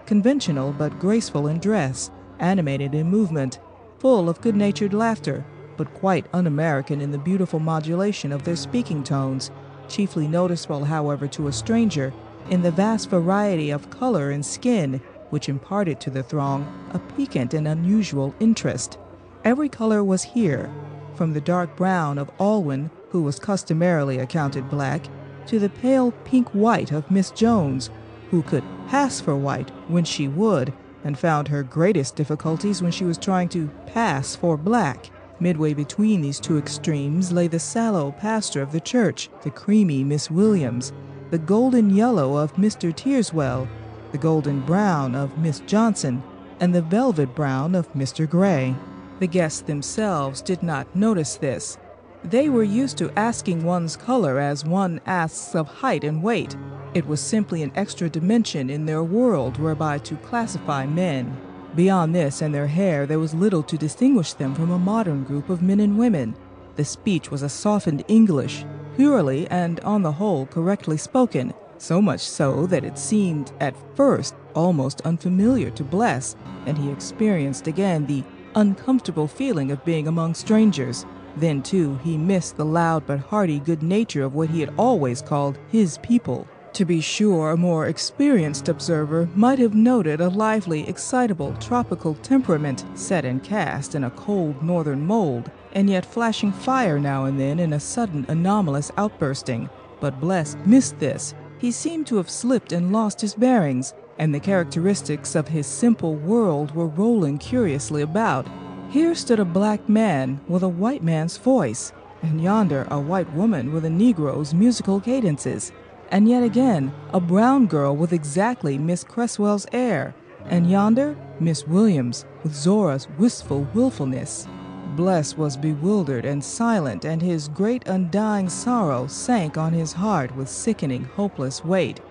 [0.08, 2.10] conventional but graceful in dress,
[2.40, 3.60] animated in movement,
[4.00, 5.46] full of good natured laughter,
[5.78, 9.52] but quite un American in the beautiful modulation of their speaking tones
[9.88, 12.12] chiefly noticeable, however, to a stranger,
[12.50, 15.00] in the vast variety of color and skin
[15.30, 18.98] which imparted to the throng a piquant and unusual interest.
[19.44, 20.72] Every color was here,
[21.20, 25.06] from the dark brown of Alwyn, who was customarily accounted black,
[25.48, 27.90] to the pale pink white of Miss Jones,
[28.32, 30.72] who could pass for white when she would,
[31.04, 35.10] and found her greatest difficulties when she was trying to pass for black.
[35.42, 40.32] Midway between these two extremes lay the sallow pastor of the church, the creamy Miss
[40.32, 40.94] Williams,
[41.32, 42.96] the golden yellow of Mr.
[42.96, 43.68] Teerswell,
[44.14, 46.24] the golden brown of Miss Johnson,
[46.62, 48.26] and the velvet brown of Mr.
[48.26, 48.74] Gray.
[49.20, 51.78] The guests themselves did not notice this.
[52.24, 56.56] They were used to asking one's color as one asks of height and weight.
[56.94, 61.38] It was simply an extra dimension in their world whereby to classify men.
[61.76, 65.50] Beyond this and their hair, there was little to distinguish them from a modern group
[65.50, 66.36] of men and women.
[66.78, 68.66] The speech was a softened English,
[68.96, 74.34] purely and on the whole correctly spoken, so much so that it seemed at first
[74.56, 78.24] almost unfamiliar to Bles, and he experienced again the
[78.60, 81.06] uncomfortable feeling of being among strangers.
[81.38, 85.22] Then, too, he missed the loud but hearty good nature of what he had always
[85.22, 86.48] called his people.
[86.74, 92.86] To be sure, a more experienced observer might have noted a lively, excitable, tropical temperament
[92.94, 97.60] set and cast in a cold northern mold, and yet flashing fire now and then
[97.60, 99.70] in a sudden anomalous outbursting.
[100.00, 101.34] But Bles missed this.
[101.58, 106.14] He seemed to have slipped and lost his bearings, and the characteristics of his simple
[106.14, 108.46] world were rolling curiously about.
[108.90, 113.72] Here stood a black man with a white man's voice, and yonder a white woman
[113.72, 115.72] with a Negro's musical cadences,
[116.12, 120.14] and yet again a brown girl with exactly Miss Cresswell's air,
[120.46, 124.48] and yonder Miss Williams with Zora's wistful wilfulness.
[124.96, 130.50] Bles was bewildered and silent, and his great undying sorrow sank on his heart with
[130.50, 132.02] sickening, hopeless weight.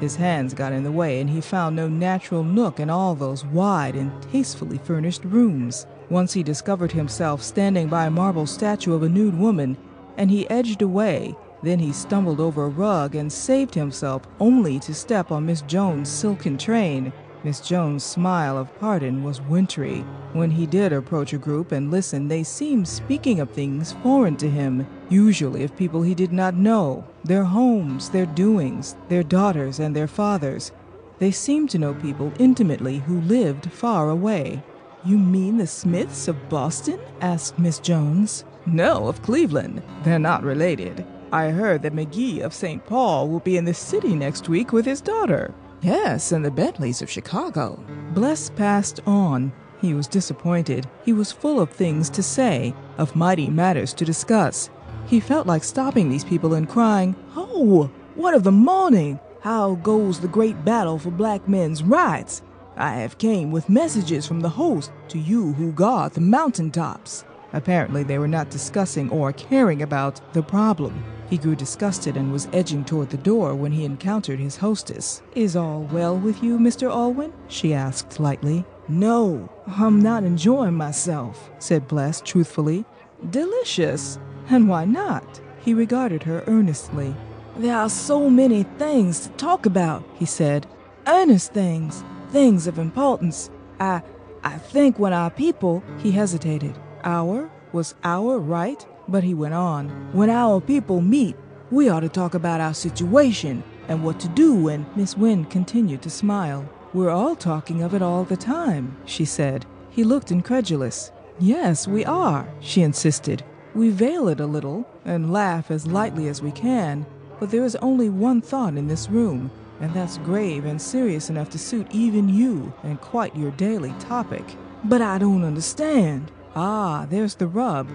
[0.00, 3.44] His hands got in the way, and he found no natural nook in all those
[3.44, 5.86] wide and tastefully furnished rooms.
[6.10, 9.76] Once he discovered himself standing by a marble statue of a nude woman,
[10.16, 11.34] and he edged away.
[11.62, 16.08] Then he stumbled over a rug and saved himself only to step on Miss Jones'
[16.08, 17.12] silken train.
[17.44, 20.04] Miss Jones' smile of pardon was wintry.
[20.32, 24.48] When he did approach a group and listen, they seemed speaking of things foreign to
[24.48, 29.94] him, usually of people he did not know, their homes, their doings, their daughters and
[29.94, 30.70] their fathers.
[31.18, 34.62] They seemed to know people intimately who lived far away.
[35.04, 37.00] You mean the Smiths of Boston?
[37.20, 38.44] asked Miss Jones.
[38.66, 39.82] No, of Cleveland.
[40.04, 41.04] They're not related.
[41.32, 42.86] I heard that McGee of St.
[42.86, 45.52] Paul will be in the city next week with his daughter.
[45.82, 47.84] Yes, and the Bentleys of Chicago.
[48.14, 49.52] Bles passed on.
[49.80, 50.88] He was disappointed.
[51.04, 54.70] He was full of things to say, of mighty matters to discuss.
[55.06, 59.18] He felt like stopping these people and crying, Oh, what of the morning?
[59.40, 62.42] How goes the great battle for black men's rights?
[62.76, 67.24] I have came with messages from the host to you who guard the mountain tops.
[67.52, 71.02] Apparently, they were not discussing or caring about the problem.
[71.32, 75.22] He grew disgusted and was edging toward the door when he encountered his hostess.
[75.34, 76.90] Is all well with you, Mr.
[76.90, 77.32] Alwyn?
[77.48, 78.66] she asked lightly.
[78.86, 82.84] No, I'm not enjoying myself, said Bles truthfully.
[83.30, 84.18] Delicious.
[84.50, 85.40] And why not?
[85.58, 87.14] He regarded her earnestly.
[87.56, 90.66] There are so many things to talk about, he said.
[91.06, 93.48] Earnest things, things of importance.
[93.80, 94.02] I
[94.44, 96.78] I think when our people he hesitated.
[97.04, 98.86] Our was our right?
[99.08, 99.88] But he went on.
[100.12, 101.36] When our people meet,
[101.70, 106.02] we ought to talk about our situation and what to do and Miss Wynne continued
[106.02, 106.68] to smile.
[106.94, 109.64] We're all talking of it all the time, she said.
[109.90, 111.10] He looked incredulous.
[111.38, 113.42] Yes, we are, she insisted.
[113.74, 117.06] We veil it a little and laugh as lightly as we can,
[117.40, 119.50] but there is only one thought in this room,
[119.80, 124.44] and that's grave and serious enough to suit even you and quite your daily topic.
[124.84, 126.30] But I don't understand.
[126.54, 127.88] Ah, there's the rub.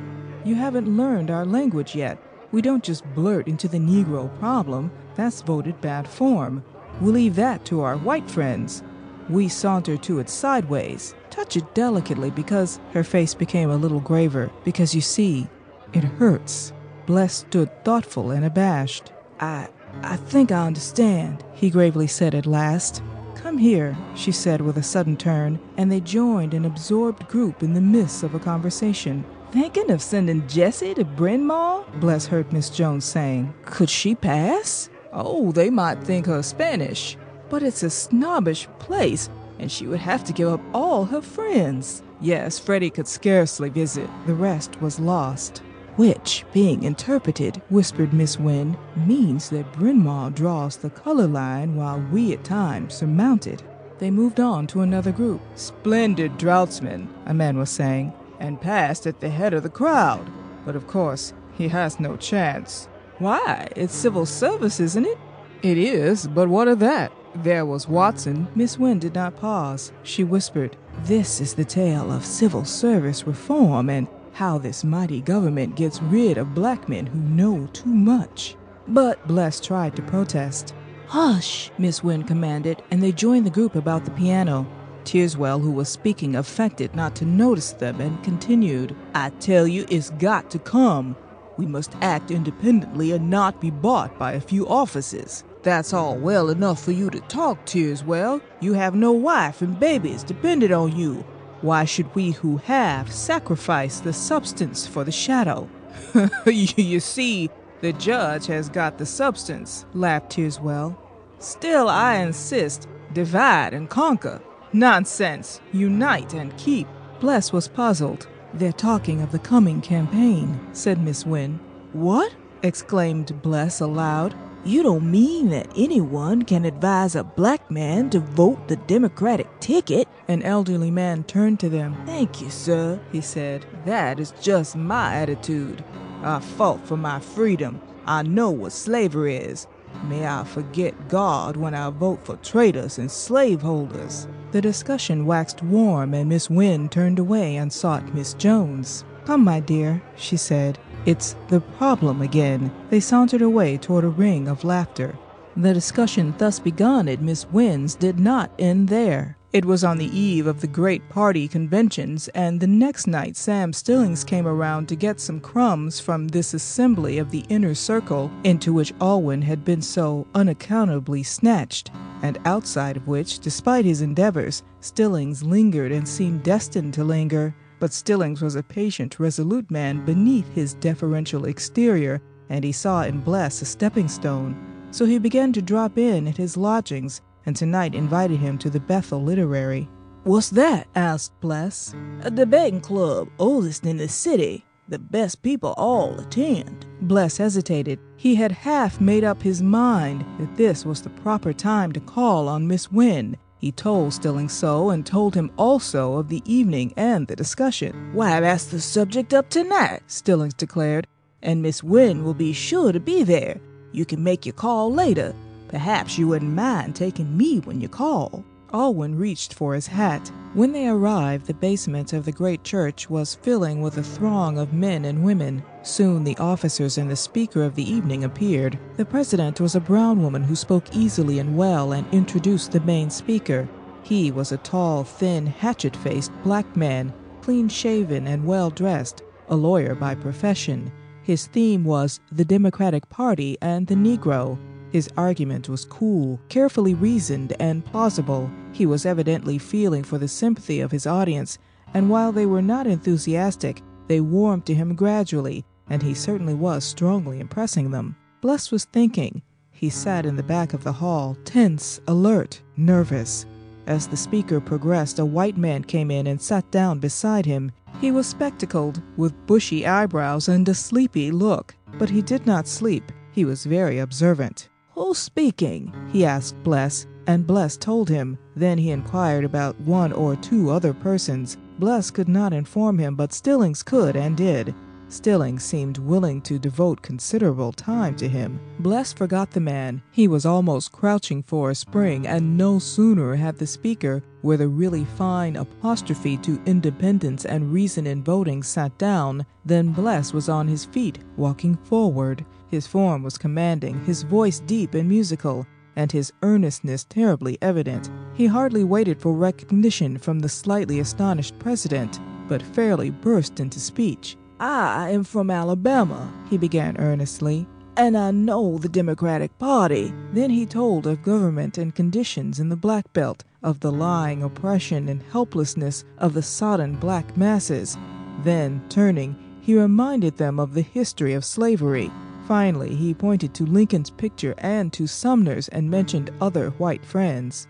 [0.48, 2.18] You haven't learned our language yet.
[2.54, 6.64] We don't just blurt into the Negro problem, that's voted bad form.
[7.02, 8.82] We'll leave that to our white friends.
[9.28, 14.50] We saunter to it sideways, touch it delicately because her face became a little graver,
[14.64, 15.50] because you see,
[15.92, 16.72] it hurts.
[17.08, 19.12] Bles stood thoughtful and abashed.
[19.42, 19.68] I
[20.02, 23.04] I think I understand, he gravely said at last.
[23.36, 27.74] Come here, she said with a sudden turn, and they joined an absorbed group in
[27.74, 29.26] the midst of a conversation.
[29.52, 31.86] Thinking of sending Jessie to Bryn Mawr?
[32.02, 33.54] Bles heard Miss Jones saying.
[33.64, 34.90] Could she pass?
[35.14, 37.18] Oh, they might think her Spanish.
[37.50, 42.04] But it's a snobbish place, and she would have to give up all her friends.
[42.20, 44.10] Yes, Freddie could scarcely visit.
[44.26, 45.60] The rest was lost.
[45.96, 52.06] Which, being interpreted, whispered Miss Wynne, means that Bryn Mawr draws the color line while
[52.12, 53.64] we at times surmount it.
[53.98, 55.42] They moved on to another group.
[55.56, 60.30] Splendid draughtsmen, a man was saying, and passed at the head of the crowd.
[60.66, 62.88] But of course, he has no chance.
[63.20, 63.68] Why?
[63.76, 65.18] It's civil service, isn't it?
[65.64, 67.12] It is, but what of that?
[67.34, 68.48] There was Watson.
[68.56, 69.92] Miss Wynne did not pause.
[70.04, 75.76] She whispered, This is the tale of civil service reform and how this mighty government
[75.76, 78.56] gets rid of black men who know too much.
[78.88, 80.76] But Bles tried to protest.
[81.08, 84.68] Hush, Miss Wynne commanded, and they joined the group about the piano.
[85.08, 90.10] Teerswell, who was speaking, affected not to notice them and continued, I tell you, it's
[90.10, 91.16] got to come.
[91.56, 95.46] We must act independently and not be bought by a few offices.
[95.64, 98.42] That's all well enough for you to talk, Teerswell.
[98.60, 101.24] You have no wife and babies dependent on you.
[101.62, 105.70] Why should we who have sacrifice the substance for the shadow?
[106.46, 107.50] you see,
[107.80, 110.98] the judge has got the substance, laughed Teerswell.
[111.40, 114.42] Still, I insist divide and conquer.
[114.78, 115.60] Nonsense.
[115.74, 116.88] Unite and keep.
[117.20, 118.28] Bles was puzzled.
[118.54, 121.60] They're talking of the coming campaign, said Miss Wynne.
[121.94, 122.32] What?
[122.62, 124.36] exclaimed Bles aloud.
[124.64, 130.08] You don't mean that anyone can advise a black man to vote the Democratic ticket?
[130.28, 131.96] An elderly man turned to them.
[132.06, 133.66] Thank you, sir, he said.
[133.86, 135.84] That is just my attitude.
[136.22, 137.82] I fought for my freedom.
[138.06, 139.66] I know what slavery is.
[140.04, 144.28] May I forget God when I vote for traitors and slaveholders.
[144.52, 149.04] The discussion waxed warm, and Miss Wynne turned away and sought Miss Jones.
[149.26, 150.80] Come, my dear, she said.
[151.06, 152.72] It's the problem again.
[152.90, 155.18] They sauntered away toward a ring of laughter.
[155.58, 159.38] The discussion thus begun at Miss Wynne's did not end there.
[159.52, 163.74] It was on the eve of the great party conventions, and the next night Sam
[163.74, 168.72] Stillings came around to get some crumbs from this assembly of the inner circle into
[168.72, 171.92] which Alwyn had been so unaccountably snatched,
[172.22, 177.56] and outside of which, despite his endeavors, Stillings lingered and seemed destined to linger.
[177.80, 183.22] But Stillings was a patient, resolute man beneath his deferential exterior, and he saw in
[183.22, 184.56] Bles a stepping stone.
[184.92, 188.80] So he began to drop in at his lodgings, and tonight invited him to the
[188.80, 189.88] Bethel Literary.
[190.24, 190.88] What's that?
[190.96, 191.96] asked Bles.
[192.22, 194.66] A debating club, oldest in the city.
[194.90, 196.86] The best people all attend.
[197.02, 198.00] Bles hesitated.
[198.18, 202.50] He had half made up his mind that this was the proper time to call
[202.50, 207.28] on Miss Wynne, he told Stilling so, and told him also of the evening and
[207.28, 208.12] the discussion.
[208.14, 211.08] Why, that's the subject up tonight, Stillings declared,
[211.42, 213.60] and Miss Wynne will be sure to be there.
[213.92, 215.34] You can make your call later.
[215.68, 218.44] Perhaps you wouldn't mind taking me when you call.
[218.74, 220.32] Alwyn reached for his hat.
[220.54, 224.74] When they arrived, the basement of the great church was filling with a throng of
[224.74, 225.64] men and women.
[225.84, 228.78] Soon the officers and the speaker of the evening appeared.
[228.98, 233.10] The president was a brown woman who spoke easily and well and introduced the main
[233.10, 233.68] speaker.
[234.04, 239.56] He was a tall, thin, hatchet faced black man, clean shaven and well dressed, a
[239.56, 240.92] lawyer by profession.
[241.24, 244.58] His theme was the Democratic Party and the Negro.
[244.92, 248.50] His argument was cool, carefully reasoned, and plausible.
[248.72, 251.58] He was evidently feeling for the sympathy of his audience,
[251.94, 256.84] and while they were not enthusiastic, they warmed to him gradually, and he certainly was
[256.84, 258.16] strongly impressing them.
[258.42, 259.42] Bles was thinking.
[259.72, 263.46] He sat in the back of the hall, tense, alert, nervous.
[263.86, 267.72] As the speaker progressed, a white man came in and sat down beside him.
[268.02, 273.12] He was spectacled, with bushy eyebrows and a sleepy look, but he did not sleep.
[273.32, 274.70] He was very observant.
[274.98, 275.94] Who's speaking?
[276.12, 278.36] he asked Bles, and Bles told him.
[278.56, 281.56] Then he inquired about one or two other persons.
[281.78, 284.74] Bles could not inform him, but Stillings could and did.
[285.08, 288.60] Stillings seemed willing to devote considerable time to him.
[288.80, 290.02] Bles forgot the man.
[290.12, 294.68] He was almost crouching for a spring, and no sooner had the speaker, with a
[294.68, 300.68] really fine apostrophe to independence and reason in voting, sat down, than Bless was on
[300.68, 302.44] his feet, walking forward.
[302.70, 305.66] His form was commanding, his voice deep and musical,
[305.96, 308.12] and his earnestness terribly evident.
[308.34, 314.38] He hardly waited for recognition from the slightly astonished president, but fairly burst into speech.
[314.60, 320.14] I am from Alabama, he began earnestly, and I know the Democratic Party.
[320.34, 325.10] Then he told of government and conditions in the Black Belt, of the lying oppression
[325.10, 327.98] and helplessness of the sodden black masses.
[328.44, 332.12] Then, turning, he reminded them of the history of slavery,
[332.48, 337.68] Finally, he pointed to Lincoln's picture and to Sumner's and mentioned other white friends.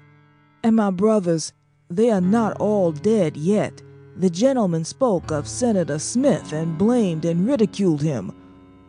[0.63, 1.51] And my brothers,
[1.89, 3.81] they are not all dead yet.
[4.17, 8.31] The gentleman spoke of Senator Smith and blamed and ridiculed him.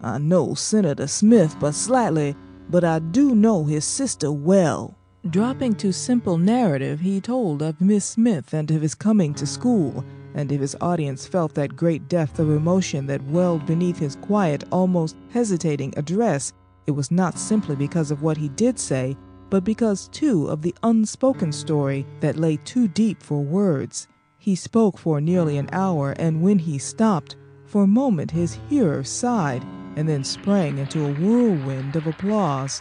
[0.02, 2.36] I know Senator Smith but slightly,
[2.68, 4.94] but I do know his sister well.
[5.30, 10.04] Dropping to simple narrative, he told of Miss Smith and of his coming to school,
[10.38, 14.62] and if his audience felt that great depth of emotion that welled beneath his quiet,
[14.70, 16.52] almost hesitating address,
[16.86, 19.16] it was not simply because of what he did say,
[19.50, 24.06] but because, too, of the unspoken story that lay too deep for words.
[24.38, 27.34] He spoke for nearly an hour, and when he stopped,
[27.66, 29.64] for a moment his hearers sighed,
[29.96, 32.80] and then sprang into a whirlwind of applause.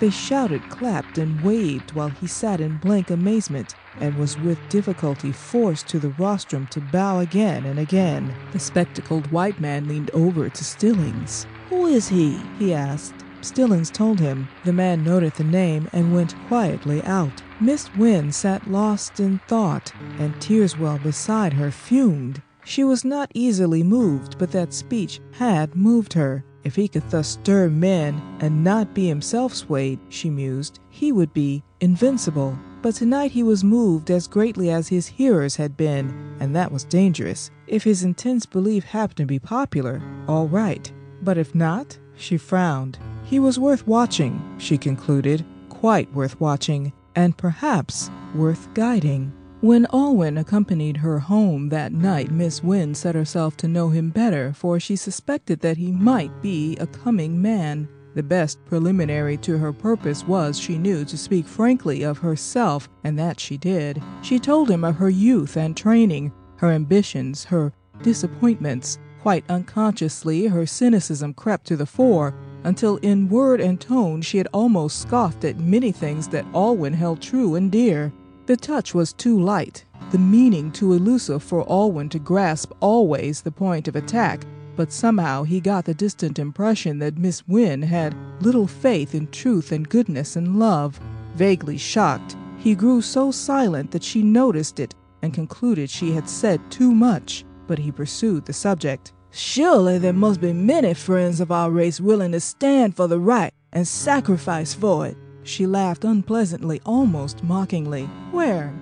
[0.00, 5.32] They shouted, clapped, and waved while he sat in blank amazement and was with difficulty
[5.32, 8.34] forced to the rostrum to bow again and again.
[8.52, 11.46] The spectacled white man leaned over to Stillings.
[11.68, 12.38] Who is he?
[12.58, 13.24] he asked.
[13.40, 14.48] Stillings told him.
[14.64, 17.42] The man noted the name and went quietly out.
[17.60, 22.40] Miss Wynne sat lost in thought, and Teerswell beside her fumed.
[22.64, 26.42] She was not easily moved, but that speech had moved her.
[26.64, 31.34] If he could thus stir men and not be himself swayed, she mused, he would
[31.34, 32.58] be invincible.
[32.84, 36.84] But tonight he was moved as greatly as his hearers had been, and that was
[36.84, 37.50] dangerous.
[37.66, 40.92] If his intense belief happened to be popular, all right.
[41.22, 42.98] But if not, she frowned.
[43.24, 49.32] He was worth watching, she concluded, quite worth watching, and perhaps worth guiding.
[49.62, 54.52] When Alwyn accompanied her home that night, Miss Wynne set herself to know him better,
[54.52, 57.88] for she suspected that he might be a coming man.
[58.14, 63.18] The best preliminary to her purpose was, she knew, to speak frankly of herself, and
[63.18, 64.00] that she did.
[64.22, 68.98] She told him of her youth and training, her ambitions, her disappointments.
[69.20, 74.48] Quite unconsciously, her cynicism crept to the fore, until in word and tone she had
[74.52, 78.12] almost scoffed at many things that Alwyn held true and dear.
[78.46, 83.50] The touch was too light, the meaning too elusive for Alwyn to grasp always the
[83.50, 84.44] point of attack,
[84.76, 89.72] but somehow he got the distant impression that Miss Wynne had little faith in truth
[89.72, 91.00] and goodness and love.
[91.34, 96.60] Vaguely shocked, he grew so silent that she noticed it and concluded she had said
[96.70, 99.12] too much, but he pursued the subject.
[99.30, 103.52] Surely there must be many friends of our race willing to stand for the right
[103.72, 105.16] and sacrifice for it.
[105.42, 108.04] She laughed unpleasantly, almost mockingly.
[108.30, 108.72] Where?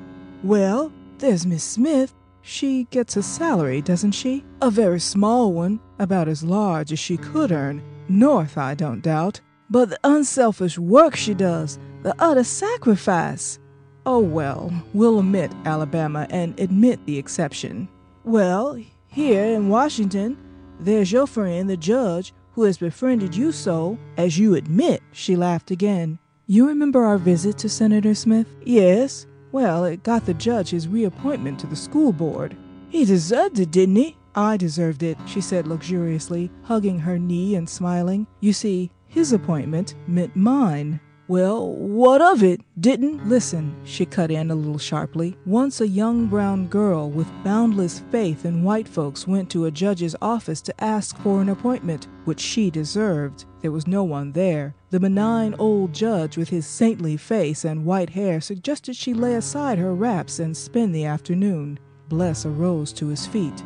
[0.43, 2.15] Well, there's Miss Smith.
[2.43, 4.45] She gets a salary, doesn't she?
[4.61, 7.83] A very small one, about as large as she could earn.
[8.09, 9.41] North, I don't doubt.
[9.71, 13.59] But the unselfish work she does, the utter sacrifice.
[14.05, 17.89] Oh, well, we'll omit Alabama and admit the exception.
[18.25, 18.77] Well,
[19.07, 20.37] here in Washington,
[20.81, 25.03] there's your friend, the judge, who has befriended you so, as you admit.
[25.13, 26.19] She laughed again.
[26.47, 28.49] You remember our visit to Senator Smith?
[28.65, 29.27] Yes.
[29.53, 32.57] Well, it got the judge his reappointment to the school board.
[32.89, 34.17] He deserved it, didn't he?
[34.35, 38.27] I deserved it, she said luxuriously, hugging her knee and smiling.
[38.41, 41.01] You see, his appointment meant mine.
[41.29, 42.63] Well, what of it?
[42.81, 45.37] Didn't listen, she cut in a little sharply.
[45.47, 50.17] Once a young brown girl with boundless faith in white folks went to a judge's
[50.21, 53.45] office to ask for an appointment, which she deserved.
[53.63, 54.75] There was no one there.
[54.91, 59.79] The benign old judge with his saintly face and white hair suggested she lay aside
[59.79, 61.79] her wraps and spend the afternoon.
[62.09, 63.63] Bles arose to his feet.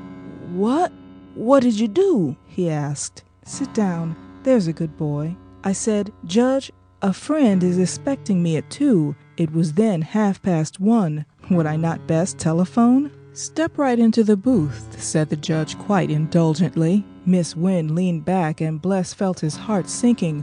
[0.53, 0.93] What?
[1.35, 2.37] What did you do?
[2.45, 3.25] he asked.
[3.47, 4.15] Sit down.
[4.43, 5.35] There's a good boy.
[5.65, 6.71] I said, Judge,
[7.01, 9.17] a friend is expecting me at two.
[9.39, 11.25] It was then half past one.
[11.51, 13.11] Would I not best telephone?
[13.37, 17.05] Step right into the booth, said the judge quite indulgently.
[17.27, 20.43] Miss Wynne leaned back, and Bles felt his heart sinking,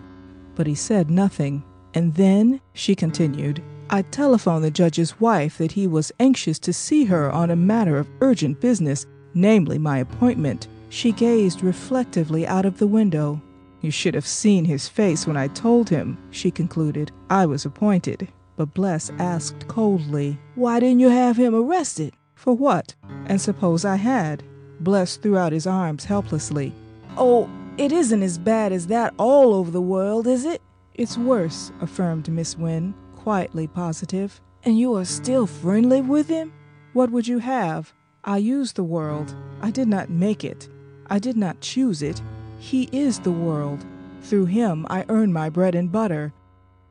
[0.53, 1.63] but he said nothing.
[1.95, 7.05] And then, she continued, I telephoned the judge's wife that he was anxious to see
[7.05, 10.67] her on a matter of urgent business, namely my appointment.
[10.89, 13.41] She gazed reflectively out of the window.
[13.81, 17.11] You should have seen his face when I told him, she concluded.
[17.31, 18.27] I was appointed.
[18.55, 22.13] But Bles asked coldly, Why didn't you have him arrested?
[22.43, 22.93] For what?
[23.27, 24.43] And suppose I had?
[24.81, 26.73] Bles threw out his arms helplessly.
[27.15, 30.61] Oh, it isn't as bad as that all over the world, is it?
[30.93, 34.41] It's worse, affirmed Miss Wynne, quietly positive.
[34.65, 36.51] And you are still friendly with him?
[36.91, 37.93] What would you have?
[38.25, 39.33] I use the world.
[39.61, 40.67] I did not make it.
[41.09, 42.21] I did not choose it.
[42.59, 43.85] He is the world.
[44.21, 46.33] Through him I earn my bread and butter.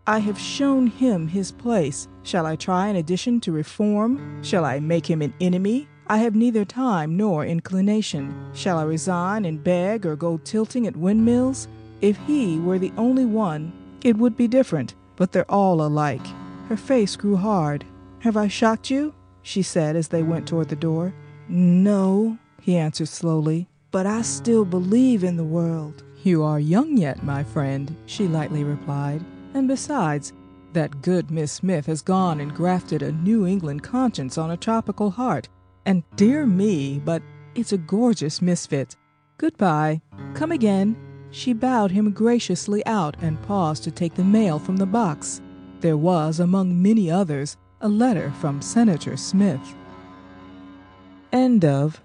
[0.06, 2.08] I have shown him his place.
[2.22, 4.42] Shall I try in addition to reform?
[4.42, 5.88] Shall I make him an enemy?
[6.08, 8.50] I have neither time nor inclination.
[8.52, 11.68] Shall I resign and beg or go tilting at windmills?
[12.00, 13.72] If he were the only one,
[14.02, 16.26] it would be different, but they're all alike.
[16.68, 17.84] Her face grew hard.
[18.20, 19.14] Have I shocked you?
[19.42, 21.14] she said as they went toward the door.
[21.48, 26.02] No, he answered slowly but I still believe in the world.
[26.24, 29.22] You are young yet, my friend, she lightly replied.
[29.54, 30.32] And besides,
[30.72, 35.10] that good Miss Smith has gone and grafted a New England conscience on a tropical
[35.10, 35.48] heart.
[35.84, 37.22] And dear me, but
[37.54, 38.96] it's a gorgeous misfit.
[39.36, 40.00] Goodbye.
[40.34, 40.96] Come again.
[41.30, 45.40] She bowed him graciously out and paused to take the mail from the box.
[45.80, 49.74] There was, among many others, a letter from Senator Smith.
[51.32, 52.00] End of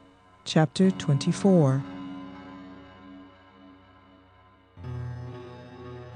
[0.45, 1.83] Chapter 24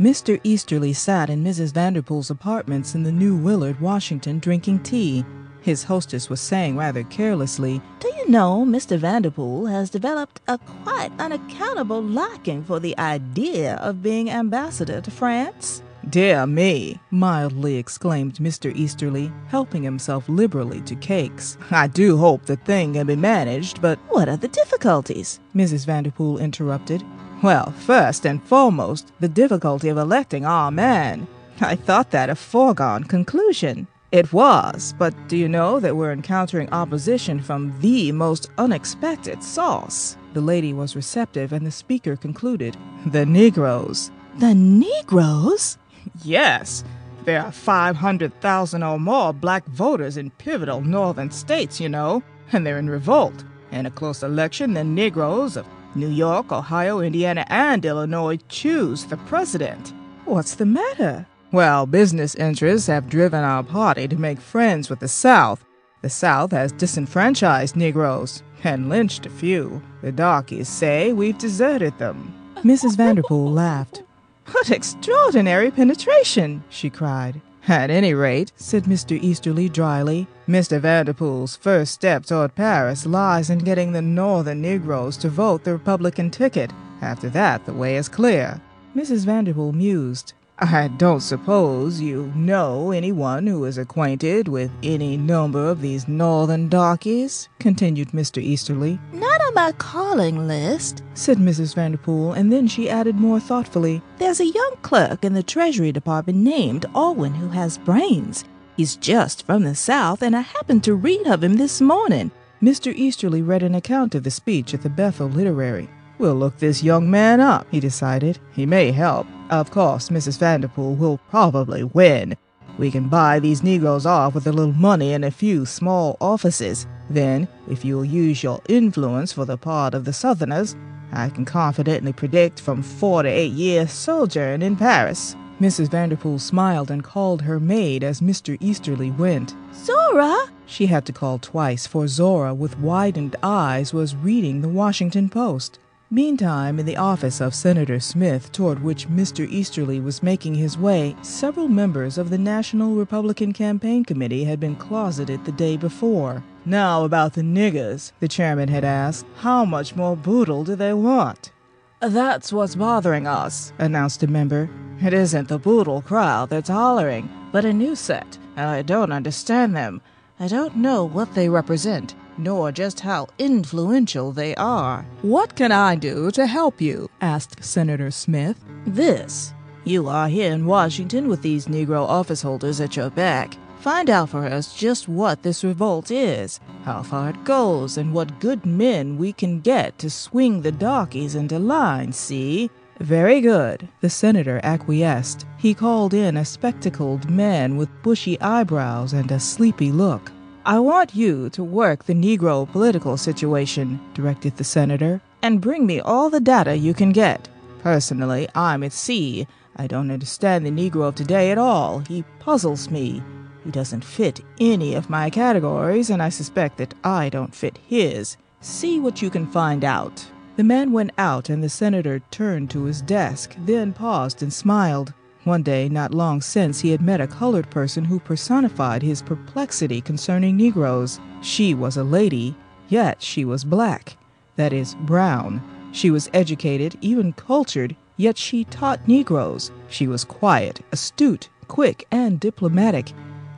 [0.02, 0.42] Mr.
[0.44, 1.74] Easterly sat in Mrs.
[1.74, 5.24] Vanderpool's apartments in the New Willard, Washington, drinking tea.
[5.62, 8.98] His hostess was saying rather carelessly, Do you know Mr.
[8.98, 15.84] Vanderpool has developed a quite unaccountable liking for the idea of being ambassador to France?
[16.10, 18.76] Dear me, mildly exclaimed Mr.
[18.76, 21.60] Easterly, helping himself liberally to cakes.
[21.70, 25.40] I do hope the thing can be managed, but what are the difficulties?
[25.56, 25.86] Mrs.
[25.86, 27.04] Vanderpool interrupted.
[27.42, 31.28] Well, first and foremost, the difficulty of electing our man.
[31.60, 33.88] I thought that a foregone conclusion.
[34.12, 40.18] It was, but do you know that we're encountering opposition from the most unexpected source?
[40.34, 42.78] The lady was receptive, and the speaker concluded,
[43.08, 44.12] The Negroes.
[44.38, 45.80] The Negroes?
[46.24, 46.84] Yes.
[47.26, 52.22] There are 500,000 or more black voters in pivotal northern states, you know,
[52.52, 53.44] and they're in revolt.
[53.72, 55.66] In a close election, the Negroes of
[55.96, 59.94] New York, Ohio, Indiana, and Illinois choose the president.
[60.26, 61.26] What's the matter?
[61.52, 65.66] Well, business interests have driven our party to make friends with the South.
[66.02, 69.82] The South has disenfranchised Negroes and lynched a few.
[70.02, 72.34] The darkies say we've deserted them.
[72.64, 72.96] Mrs.
[72.96, 74.04] Vanderpool laughed.
[74.52, 76.64] What extraordinary penetration!
[76.70, 77.42] she cried.
[77.68, 79.22] At any rate, said Mr.
[79.22, 80.80] Easterly dryly, Mr.
[80.80, 86.32] Vanderpool's first step toward Paris lies in getting the northern Negroes to vote the Republican
[86.32, 86.74] ticket.
[87.02, 88.60] After that, the way is clear.
[88.96, 89.26] Mrs.
[89.26, 90.34] Vanderpool mused.
[90.64, 96.68] I don't suppose you know anyone who is acquainted with any number of these northern
[96.70, 98.42] darkies, continued Mr.
[98.42, 99.00] Easterly.
[99.14, 101.76] Not my calling list, said Mrs.
[101.76, 106.40] Vanderpool, and then she added more thoughtfully, There's a young clerk in the Treasury Department
[106.40, 108.46] named Alwyn who has brains.
[108.78, 112.32] He's just from the South, and I happened to read of him this morning.
[112.62, 112.94] Mr.
[112.96, 115.90] Easterly read an account of the speech at the Bethel Literary.
[116.18, 118.38] We'll look this young man up, he decided.
[118.54, 119.28] He may help.
[119.50, 120.38] Of course, Mrs.
[120.38, 122.38] Vanderpool will probably win.
[122.78, 126.88] We can buy these Negroes off with a little money and a few small offices.
[127.10, 130.76] Then, if you'll use your influence for the part of the Southerners,
[131.12, 135.36] I can confidently predict from four to eight years' sojourn in Paris.
[135.60, 135.92] Mrs.
[135.92, 138.58] Vanderpool smiled and called her maid as Mr.
[138.60, 139.54] Easterly went.
[139.76, 140.48] Zora!
[140.66, 145.78] She had to call twice, for Zora, with widened eyes, was reading the Washington Post.
[146.14, 149.48] Meantime, in the office of Senator Smith, toward which Mr.
[149.50, 154.76] Easterly was making his way, several members of the National Republican Campaign Committee had been
[154.76, 156.44] closeted the day before.
[156.66, 161.54] Now, about the niggers, the chairman had asked, how much more boodle do they want?
[162.02, 164.70] That's what's bothering us, announced a member.
[165.02, 169.78] It isn't the boodle crowd that's hollering, but a new set, and I don't understand
[169.78, 170.02] them.
[170.42, 175.06] I don't know what they represent nor just how influential they are.
[175.22, 177.10] What can I do to help you?
[177.22, 178.64] asked Senator Smith.
[178.86, 179.54] This.
[179.84, 183.58] You are here in Washington with these Negro office holders at your back.
[183.80, 188.40] Find out for us just what this revolt is, how far it goes, and what
[188.40, 192.70] good men we can get to swing the darkies into line, see?
[193.00, 195.48] Very good, the senator acquiesced.
[195.58, 200.32] He called in a spectacled man with bushy eyebrows and a sleepy look.
[200.64, 206.00] I want you to work the Negro political situation, directed the senator, and bring me
[206.00, 207.50] all the data you can get.
[207.80, 209.48] Personally, I'm at sea.
[209.78, 212.00] I don't understand the Negro of today at all.
[212.08, 213.24] He puzzles me.
[213.64, 218.38] He doesn't fit any of my categories, and I suspect that I don't fit his.
[218.60, 220.24] See what you can find out.
[220.58, 225.12] The man went out, and the senator turned to his desk, then paused and smiled.
[225.44, 230.00] One day, not long since, he had met a colored person who personified his perplexity
[230.00, 231.20] concerning Negroes.
[231.42, 232.56] She was a lady,
[232.90, 234.18] yet she was black.
[234.56, 235.60] That is, brown.
[235.92, 239.72] She was educated, even cultured, yet she taught Negroes.
[239.90, 243.12] She was quiet, astute, quick, and diplomatic.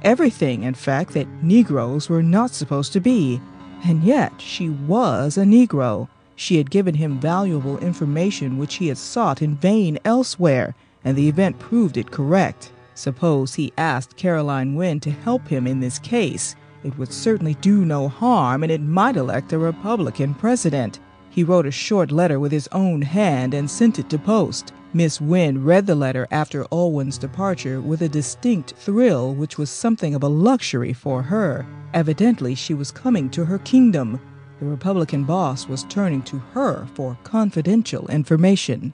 [0.04, 3.42] Everything, in fact, that Negroes were not supposed to be.
[3.84, 6.08] And yet she was a Negro.
[6.38, 11.28] She had given him valuable information which he had sought in vain elsewhere and the
[11.28, 12.72] event proved it correct.
[12.96, 16.56] Suppose he asked Caroline Wynne to help him in this case.
[16.84, 21.00] It would certainly do no harm, and it might elect a Republican president.
[21.30, 24.74] He wrote a short letter with his own hand and sent it to post.
[24.94, 30.14] Miss Wynne read the letter after Alwyn's departure with a distinct thrill which was something
[30.14, 31.66] of a luxury for her.
[31.96, 34.20] Evidently, she was coming to her kingdom.
[34.60, 38.94] The Republican boss was turning to her for confidential information.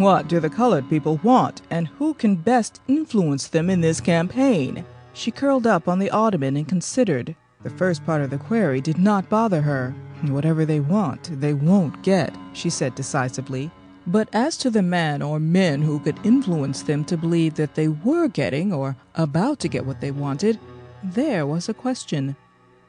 [0.00, 4.82] What do the colored people want, and who can best influence them in this campaign?
[5.12, 7.36] She curled up on the ottoman and considered.
[7.64, 9.94] The first part of the query did not bother her.
[10.22, 13.70] Whatever they want, they won't get, she said decisively.
[14.06, 17.88] But as to the man or men who could influence them to believe that they
[17.88, 20.58] were getting or about to get what they wanted,
[21.04, 22.36] there was a question.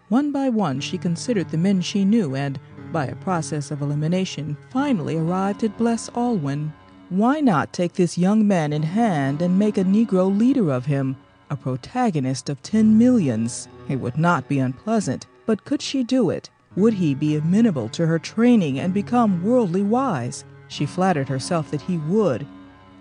[0.08, 2.58] One by one, she considered the men she knew and,
[2.94, 6.72] by a process of elimination, finally arrived at Bles Alwyn.
[7.12, 11.18] Why not take this young man in hand and make a Negro leader of him,
[11.50, 13.68] a protagonist of ten millions?
[13.90, 16.50] It would not be unpleasant, but could she do it?
[16.78, 20.46] Would he be amenable to her training and become worldly wise?
[20.70, 22.48] She flattered herself that he would.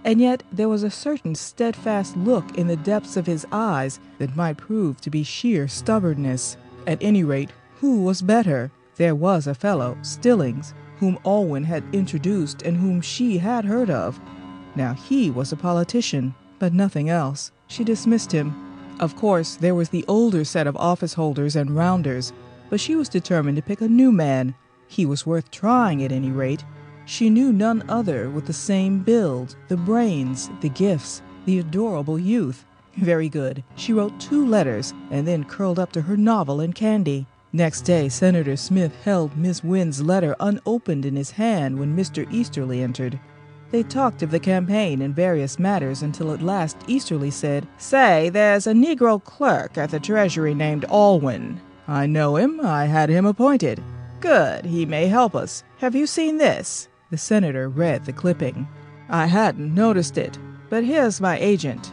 [0.04, 4.34] And yet there was a certain steadfast look in the depths of his eyes that
[4.34, 6.56] might prove to be sheer stubbornness.
[6.84, 8.72] At any rate, who was better?
[8.96, 14.20] There was a fellow, Stillings, whom Alwyn had introduced and whom she had heard of.
[14.76, 17.50] Now he was a politician, but nothing else.
[17.66, 18.54] She dismissed him.
[19.00, 22.34] Of course, there was the older set of office holders and rounders,
[22.68, 24.54] but she was determined to pick a new man.
[24.88, 26.64] He was worth trying at any rate.
[27.06, 32.66] She knew none other with the same build, the brains, the gifts, the adorable youth.
[32.96, 33.64] Very good.
[33.74, 37.26] She wrote two letters and then curled up to her novel and candy.
[37.52, 42.30] Next day, Senator Smith held Miss Wynn's letter unopened in his hand when Mr.
[42.32, 43.18] Easterly entered.
[43.72, 48.66] They talked of the campaign and various matters until at last Easterly said, Say, there's
[48.66, 51.60] a Negro clerk at the Treasury named Alwyn.
[51.88, 52.60] I know him.
[52.60, 53.82] I had him appointed.
[54.20, 54.64] Good.
[54.64, 55.64] He may help us.
[55.78, 56.88] Have you seen this?
[57.10, 58.68] The senator read the clipping.
[59.08, 60.38] I hadn't noticed it,
[60.68, 61.90] but here's my agent.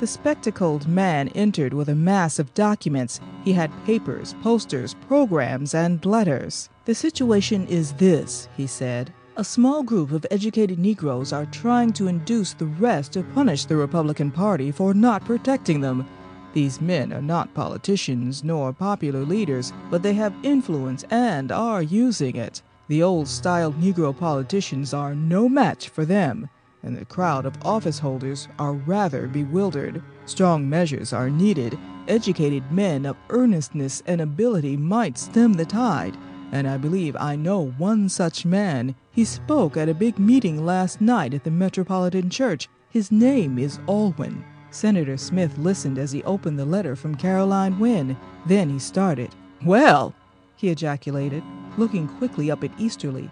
[0.00, 3.20] The spectacled man entered with a mass of documents.
[3.44, 6.68] He had papers, posters, programs, and letters.
[6.84, 9.12] The situation is this, he said.
[9.36, 13.76] A small group of educated Negroes are trying to induce the rest to punish the
[13.76, 16.06] Republican Party for not protecting them.
[16.52, 22.36] These men are not politicians nor popular leaders, but they have influence and are using
[22.36, 22.62] it.
[22.88, 26.48] The old style Negro politicians are no match for them,
[26.84, 30.02] and the crowd of office holders are rather bewildered.
[30.26, 31.78] Strong measures are needed.
[32.06, 36.16] Educated men of earnestness and ability might stem the tide,
[36.52, 38.94] and I believe I know one such man.
[39.10, 42.68] He spoke at a big meeting last night at the Metropolitan Church.
[42.90, 44.44] His name is Alwyn.
[44.70, 48.16] Senator Smith listened as he opened the letter from Caroline Wynne.
[48.46, 49.30] Then he started.
[49.64, 50.14] Well,
[50.56, 51.42] he ejaculated,
[51.78, 53.30] looking quickly up at Easterly.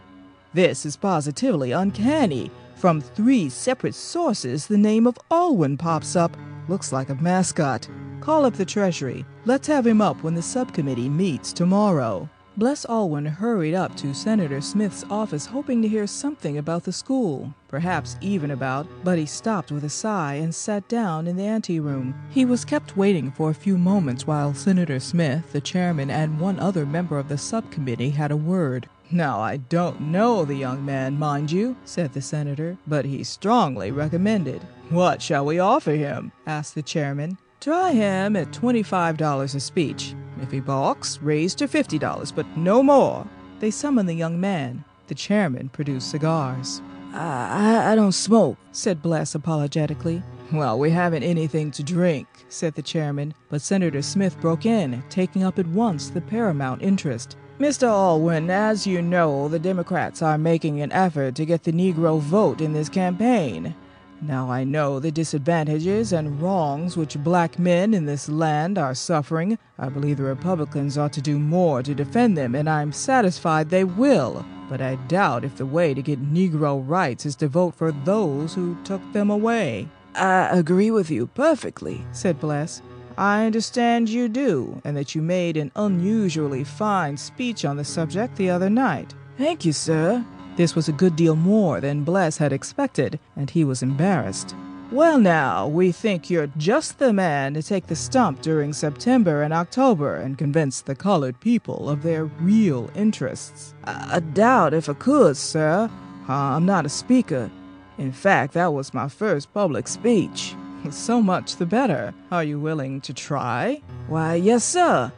[0.55, 2.51] This is positively uncanny.
[2.83, 6.37] From three separate sources, the name of Alwyn pops up.
[6.67, 7.89] Looks like a mascot.
[8.21, 9.25] Call up the Treasury.
[9.45, 12.29] Let's have him up when the subcommittee meets tomorrow.
[12.57, 17.55] Bles Alwyn hurried up to Senator Smith's office hoping to hear something about the school,
[17.69, 22.13] perhaps even about, but he stopped with a sigh and sat down in the anteroom.
[22.31, 26.59] He was kept waiting for a few moments while Senator Smith, the chairman, and one
[26.59, 28.89] other member of the subcommittee had a word.
[29.13, 33.91] Now, I don't know the young man, mind you, said the senator, but he's strongly
[33.91, 34.63] recommended.
[34.89, 36.33] What shall we offer him?
[36.47, 37.37] asked the chairman.
[37.61, 40.15] Try him at $25 a speech.
[40.41, 43.27] If he balks, raise to $50, but no more.
[43.61, 44.83] They summoned the young man.
[45.09, 46.81] The chairman produced cigars.
[47.13, 50.23] I, I don't smoke, said Bles apologetically.
[50.53, 55.45] Well, we haven't anything to drink, said the chairman, but Senator Smith broke in, taking
[55.45, 57.37] up at once the paramount interest.
[57.63, 57.87] Mr.
[57.87, 62.61] Alwyn, as you know, the Democrats are making an effort to get the Negro vote
[62.61, 63.73] in this campaign.
[64.21, 69.61] Now I know the disadvantages and wrongs which black men in this land are suffering.
[69.79, 73.85] I believe the Republicans ought to do more to defend them, and I'm satisfied they
[73.85, 74.45] will.
[74.69, 78.55] But I doubt if the way to get Negro rights is to vote for those
[78.55, 79.89] who took them away.
[80.17, 82.83] I agree with you perfectly, said Bles.
[83.23, 88.35] I understand you do, and that you made an unusually fine speech on the subject
[88.35, 89.15] the other night.
[89.39, 90.25] Thank you, sir.
[90.57, 94.57] This was a good deal more than Bles had expected, and he was embarrassed.
[94.91, 99.55] Well, now, we think you're just the man to take the stump during September and
[99.55, 103.73] October and convince the colored people of their real interests.
[103.85, 105.89] I, I doubt if I could, sir.
[106.29, 107.53] Uh, I'm not a speaker.
[107.99, 110.57] In fact, that was my first public speech.
[110.91, 112.13] So much the better.
[112.31, 113.81] Are you willing to try?
[114.09, 115.13] Why, yes, sir.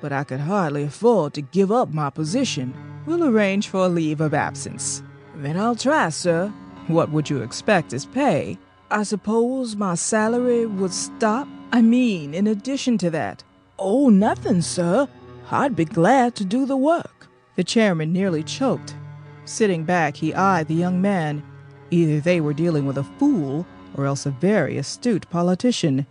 [0.00, 2.74] But I could hardly afford to give up my position.
[3.06, 5.02] We'll arrange for a leave of absence.
[5.36, 6.52] Then I'll try, sir.
[6.86, 8.58] What would you expect as pay?
[8.90, 11.46] I suppose my salary would stop?
[11.70, 13.44] I mean, in addition to that.
[13.78, 15.08] Oh, nothing, sir.
[15.50, 17.28] I'd be glad to do the work.
[17.56, 18.96] The chairman nearly choked.
[19.44, 21.42] Sitting back, he eyed the young man.
[21.90, 26.06] Either they were dealing with a fool, or else a very astute politician.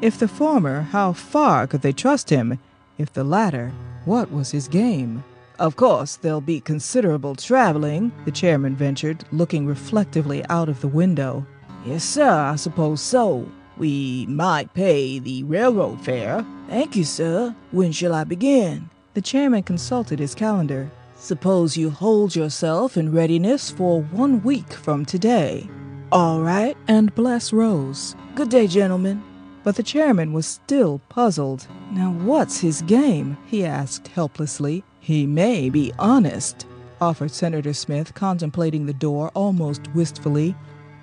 [0.00, 2.58] If the former, how far could they trust him?
[2.98, 3.72] If the latter,
[4.04, 5.24] what was his game?
[5.58, 11.46] Of course, there'll be considerable traveling, the chairman ventured, looking reflectively out of the window.
[11.86, 13.48] Yes, sir, I suppose so.
[13.76, 16.44] We might pay the railroad fare.
[16.68, 17.54] Thank you, sir.
[17.70, 18.90] When shall I begin?
[19.14, 20.90] The chairman consulted his calendar.
[21.16, 25.68] Suppose you hold yourself in readiness for one week from today.
[26.12, 26.76] All right.
[26.88, 28.14] And Bles rose.
[28.34, 29.24] Good day, gentlemen.
[29.64, 31.66] But the chairman was still puzzled.
[31.90, 33.38] Now, what's his game?
[33.46, 34.84] he asked helplessly.
[35.00, 36.66] He may be honest,
[37.00, 40.54] offered Senator Smith, contemplating the door almost wistfully.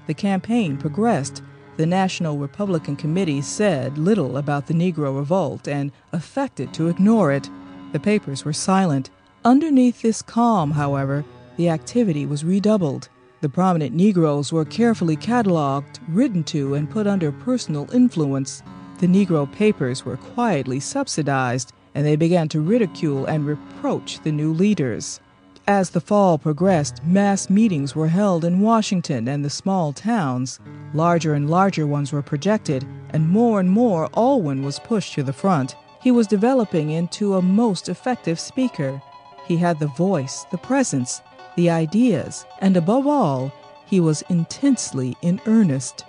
[0.05, 1.41] The campaign progressed.
[1.77, 7.49] The National Republican Committee said little about the Negro revolt and affected to ignore it.
[7.93, 9.09] The papers were silent.
[9.43, 11.25] Underneath this calm, however,
[11.57, 13.09] the activity was redoubled.
[13.41, 18.61] The prominent Negroes were carefully catalogued, written to, and put under personal influence.
[18.99, 24.51] The Negro papers were quietly subsidized, and they began to ridicule and reproach the new
[24.51, 25.21] leaders.
[25.67, 30.59] As the fall progressed, mass meetings were held in Washington and the small towns.
[30.93, 35.31] Larger and larger ones were projected, and more and more Alwyn was pushed to the
[35.31, 35.75] front.
[36.01, 39.01] He was developing into a most effective speaker.
[39.45, 41.21] He had the voice, the presence,
[41.59, 43.51] the ideas, and above all,
[43.85, 46.05] he was intensely in earnest.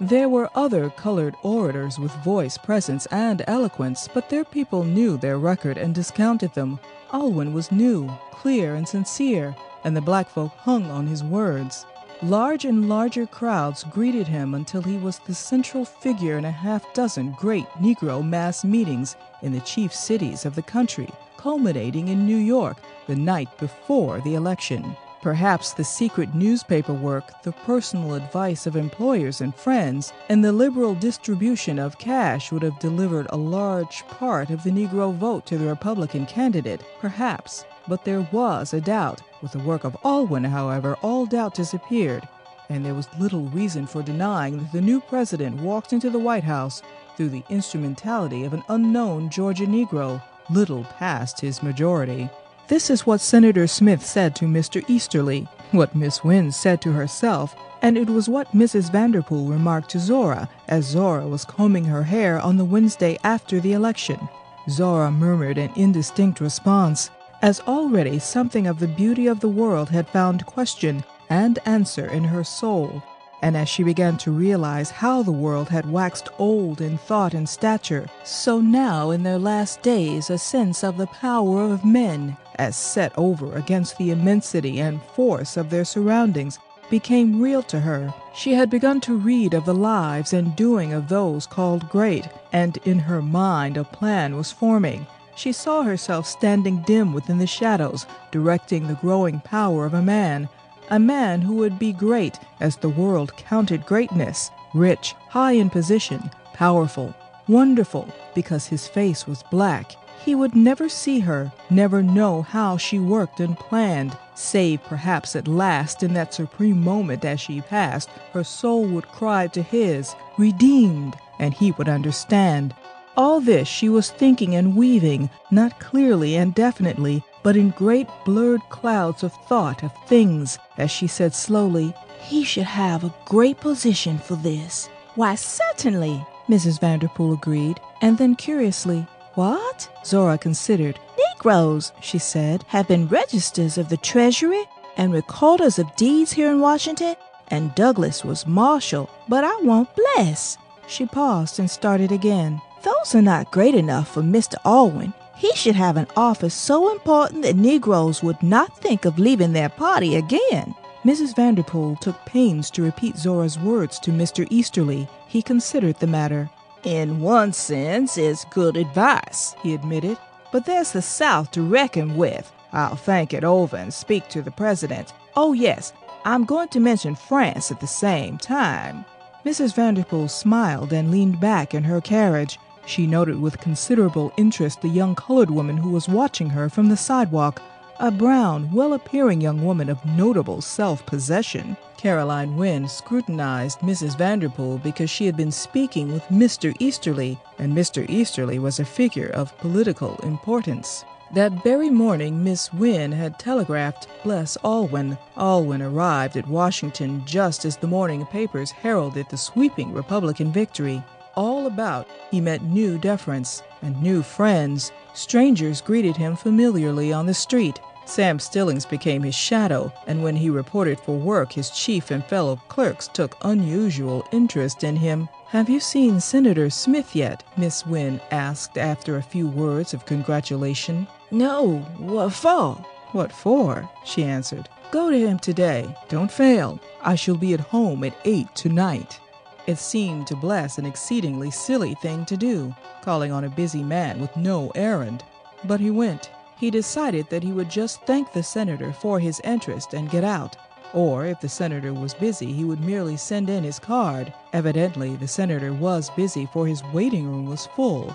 [0.00, 5.36] There were other colored orators with voice, presence, and eloquence, but their people knew their
[5.36, 6.80] record and discounted them.
[7.12, 9.54] Alwyn was new, clear, and sincere,
[9.84, 11.84] and the black folk hung on his words.
[12.22, 16.94] Large and larger crowds greeted him until he was the central figure in a half
[16.94, 22.38] dozen great Negro mass meetings in the chief cities of the country, culminating in New
[22.38, 24.96] York the night before the election.
[25.22, 30.94] Perhaps the secret newspaper work, the personal advice of employers and friends, and the liberal
[30.94, 35.66] distribution of cash would have delivered a large part of the Negro vote to the
[35.66, 37.64] Republican candidate, perhaps.
[37.88, 39.22] But there was a doubt.
[39.40, 42.28] With the work of Alwyn, however, all doubt disappeared,
[42.68, 46.44] and there was little reason for denying that the new president walked into the White
[46.44, 46.82] House
[47.16, 52.28] through the instrumentality of an unknown Georgia Negro, little past his majority.
[52.66, 54.82] This is what Senator Smith said to Mr.
[54.88, 58.90] Easterly, what Miss Wynne said to herself, and it was what Mrs.
[58.90, 63.74] Vanderpool remarked to Zora as Zora was combing her hair on the Wednesday after the
[63.74, 64.30] election.
[64.70, 67.10] Zora murmured an indistinct response,
[67.42, 72.24] as already something of the beauty of the world had found question and answer in
[72.24, 73.02] her soul
[73.44, 77.46] and as she began to realize how the world had waxed old in thought and
[77.46, 82.74] stature, so now in their last days a sense of the power of men, as
[82.74, 86.58] set over against the immensity and force of their surroundings,
[86.88, 88.14] became real to her.
[88.34, 92.78] She had begun to read of the lives and doing of those called great, and
[92.86, 95.06] in her mind a plan was forming.
[95.36, 100.48] She saw herself standing dim within the shadows, directing the growing power of a man
[100.90, 106.30] a man who would be great as the world counted greatness, rich, high in position,
[106.52, 107.14] powerful,
[107.48, 109.92] wonderful, because his face was black.
[110.24, 115.46] He would never see her, never know how she worked and planned, save perhaps at
[115.46, 121.14] last in that supreme moment as she passed, her soul would cry to his, redeemed,
[121.38, 122.74] and he would understand.
[123.16, 128.62] All this she was thinking and weaving, not clearly and definitely, but in great blurred
[128.70, 134.18] clouds of thought of things, as she said slowly, He should have a great position
[134.18, 134.88] for this.
[135.14, 136.80] Why, certainly, Mrs.
[136.80, 139.88] Vanderpool agreed, and then curiously, What?
[140.04, 140.98] Zora considered.
[141.18, 144.64] Negroes, she said, have been registers of the Treasury
[144.96, 147.16] and recorders of deeds here in Washington,
[147.48, 150.56] and Douglass was marshal, but I want Bles.
[150.86, 152.60] She paused and started again.
[152.82, 154.54] Those are not great enough for Mr.
[154.64, 155.14] Alwyn.
[155.44, 159.68] He should have an office so important that Negroes would not think of leaving their
[159.68, 160.74] party again.
[161.04, 161.36] Mrs.
[161.36, 164.46] Vanderpool took pains to repeat Zora's words to Mr.
[164.48, 165.06] Easterly.
[165.28, 166.48] He considered the matter.
[166.84, 170.16] In one sense, it's good advice, he admitted.
[170.50, 172.50] But there's the South to reckon with.
[172.72, 175.12] I'll think it over and speak to the President.
[175.36, 175.92] Oh, yes,
[176.24, 179.04] I'm going to mention France at the same time.
[179.44, 179.74] Mrs.
[179.74, 182.58] Vanderpool smiled and leaned back in her carriage.
[182.86, 186.96] She noted with considerable interest the young colored woman who was watching her from the
[186.96, 187.62] sidewalk,
[187.98, 191.76] a brown, well appearing young woman of notable self possession.
[191.96, 194.18] Caroline Wynne scrutinized Mrs.
[194.18, 196.76] Vanderpool because she had been speaking with Mr.
[196.78, 198.04] Easterly, and Mr.
[198.10, 201.04] Easterly was a figure of political importance.
[201.32, 205.16] That very morning, Miss Wynne had telegraphed Bles Alwyn.
[205.36, 211.02] Alwyn arrived at Washington just as the morning papers heralded the sweeping Republican victory
[211.36, 214.92] all about, he met new deference and new friends.
[215.14, 217.80] Strangers greeted him familiarly on the street.
[218.06, 222.56] Sam Stillings became his shadow, and when he reported for work, his chief and fellow
[222.68, 225.28] clerks took unusual interest in him.
[225.48, 227.42] Have you seen Senator Smith yet?
[227.56, 231.06] Miss Wynne asked after a few words of congratulation.
[231.30, 232.74] No, what for?
[233.12, 233.88] What for?
[234.04, 234.68] she answered.
[234.90, 235.96] Go to him today.
[236.08, 236.78] Don't fail.
[237.02, 239.18] I shall be at home at eight tonight.
[239.66, 244.20] It seemed to Bles an exceedingly silly thing to do, calling on a busy man
[244.20, 245.24] with no errand.
[245.64, 246.30] But he went.
[246.58, 250.56] He decided that he would just thank the senator for his interest and get out.
[250.92, 254.32] Or, if the senator was busy, he would merely send in his card.
[254.52, 258.14] Evidently, the senator was busy, for his waiting room was full.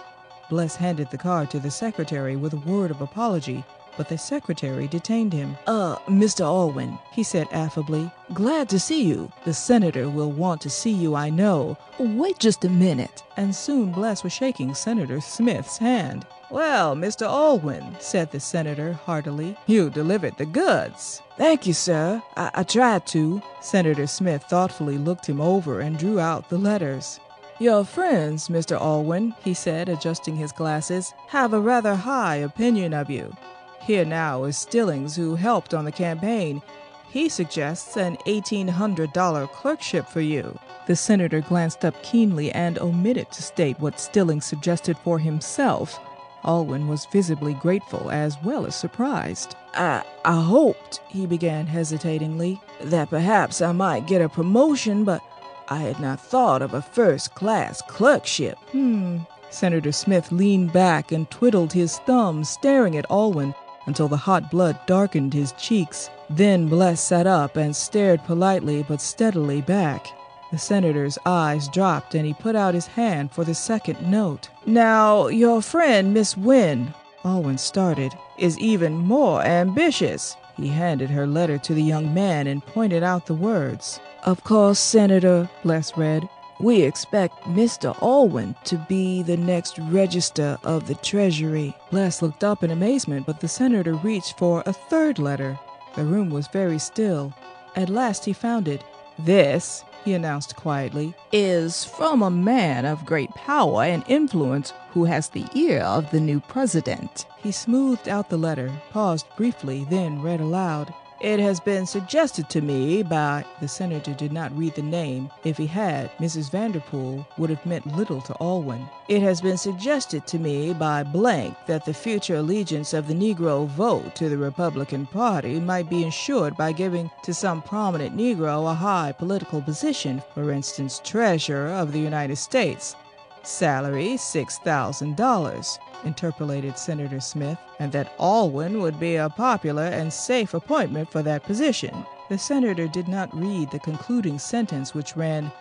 [0.49, 3.63] Bles handed the card to the secretary with a word of apology,
[3.99, 5.57] but the secretary detained him.
[5.67, 6.45] Uh, Mr.
[6.45, 9.29] Alwyn, he said affably, glad to see you.
[9.43, 11.77] The senator will want to see you, I know.
[11.99, 13.23] Wait just a minute.
[13.35, 16.25] And soon Bles was shaking Senator Smith's hand.
[16.49, 17.23] Well, Mr.
[17.23, 21.21] Alwyn, said the senator heartily, you delivered the goods.
[21.37, 22.23] Thank you, sir.
[22.37, 23.41] I, I tried to.
[23.59, 27.19] Senator Smith thoughtfully looked him over and drew out the letters.
[27.59, 28.79] Your friends, Mr.
[28.79, 33.35] Alwyn, he said, adjusting his glasses, have a rather high opinion of you.
[33.81, 36.61] Here now is Stillings, who helped on the campaign.
[37.09, 40.57] He suggests an $1,800 clerkship for you.
[40.85, 45.99] The senator glanced up keenly and omitted to state what Stillings suggested for himself.
[46.43, 49.55] Alwyn was visibly grateful as well as surprised.
[49.73, 55.21] I, I hoped, he began hesitatingly, that perhaps I might get a promotion, but
[55.67, 58.57] I had not thought of a first class clerkship.
[58.71, 59.19] Hmm.
[59.49, 63.55] Senator Smith leaned back and twiddled his thumbs, staring at Alwyn
[63.89, 66.11] until the hot blood darkened his cheeks.
[66.29, 70.05] Then Bles sat up and stared politely but steadily back.
[70.51, 74.49] The senator's eyes dropped and he put out his hand for the second note.
[74.67, 76.93] Now, your friend, Miss Wynne,
[77.25, 80.37] Alwyn started, is even more ambitious.
[80.55, 83.99] He handed her letter to the young man and pointed out the words.
[84.23, 86.29] Of course, Senator, Bles read,
[86.59, 87.97] we expect Mr.
[88.01, 91.75] Alwyn to be the next Register of the Treasury.
[91.91, 95.57] Bles looked up in amazement, but the senator reached for a third letter.
[95.95, 97.33] The room was very still.
[97.75, 98.83] At last he found it.
[99.17, 105.29] This, he announced quietly, is from a man of great power and influence who has
[105.29, 107.25] the ear of the new president.
[107.37, 110.93] He smoothed out the letter, paused briefly, then read aloud.
[111.21, 115.29] It has been suggested to me by the senator did not read the name.
[115.43, 116.49] If he had, Mrs.
[116.49, 118.87] Vanderpool would have meant little to Alwyn.
[119.09, 123.67] It has been suggested to me by blank that the future allegiance of the Negro
[123.67, 128.73] vote to the Republican Party might be ensured by giving to some prominent Negro a
[128.73, 132.95] high political position, for instance, Treasurer of the United States.
[133.43, 141.11] Salary $6,000, interpolated Senator Smith, and that Alwyn would be a popular and safe appointment
[141.11, 142.05] for that position.
[142.29, 145.51] The senator did not read the concluding sentence, which ran,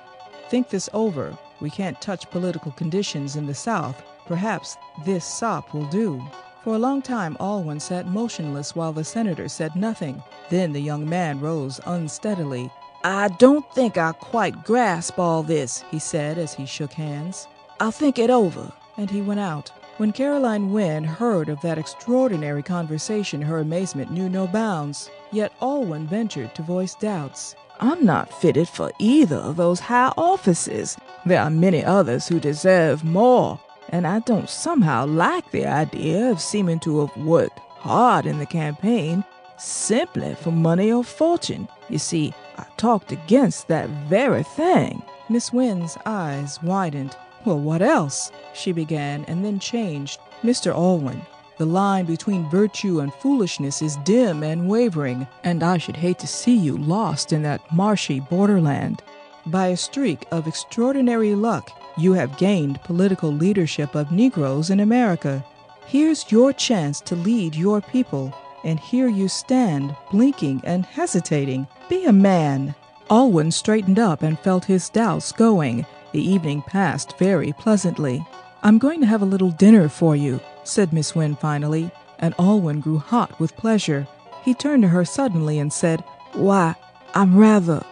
[0.49, 1.37] Think this over.
[1.61, 4.03] We can't touch political conditions in the South.
[4.27, 6.23] Perhaps this sop will do.
[6.65, 10.23] For a long time, Alwyn sat motionless while the senator said nothing.
[10.49, 12.71] Then the young man rose unsteadily.
[13.05, 17.47] I don't think I quite grasp all this, he said as he shook hands.
[17.79, 18.73] I'll think it over.
[18.97, 19.71] And he went out.
[19.99, 25.11] When Caroline Wynne heard of that extraordinary conversation, her amazement knew no bounds.
[25.33, 27.57] Yet Alwyn ventured to voice doubts.
[27.81, 30.97] I'm not fitted for either of those high offices.
[31.27, 33.59] There are many others who deserve more,
[33.89, 38.47] and I don't somehow like the idea of seeming to have worked hard in the
[38.47, 39.25] campaign
[39.59, 41.67] simply for money or fortune.
[41.89, 45.03] You see, I talked against that very thing.
[45.29, 47.17] Miss Wynne's eyes widened.
[47.45, 48.31] Well, what else?
[48.53, 50.21] she began, and then changed.
[50.43, 50.73] Mr.
[50.73, 51.23] Alwyn,
[51.59, 56.27] the line between virtue and foolishness is dim and wavering, and I should hate to
[56.27, 59.03] see you lost in that marshy borderland.
[59.47, 65.45] By a streak of extraordinary luck, you have gained political leadership of Negroes in America.
[65.87, 68.33] Here's your chance to lead your people,
[68.63, 71.67] and here you stand, blinking and hesitating.
[71.89, 72.75] Be a man.
[73.11, 75.87] Alwyn straightened up and felt his doubts going.
[76.19, 78.27] The evening passed very pleasantly.
[78.65, 82.81] I'm going to have a little dinner for you, said Miss Wynne finally, and Alwyn
[82.81, 84.09] grew hot with pleasure.
[84.43, 86.01] He turned to her suddenly and said,
[86.33, 86.75] Why,
[87.15, 87.85] I'm rather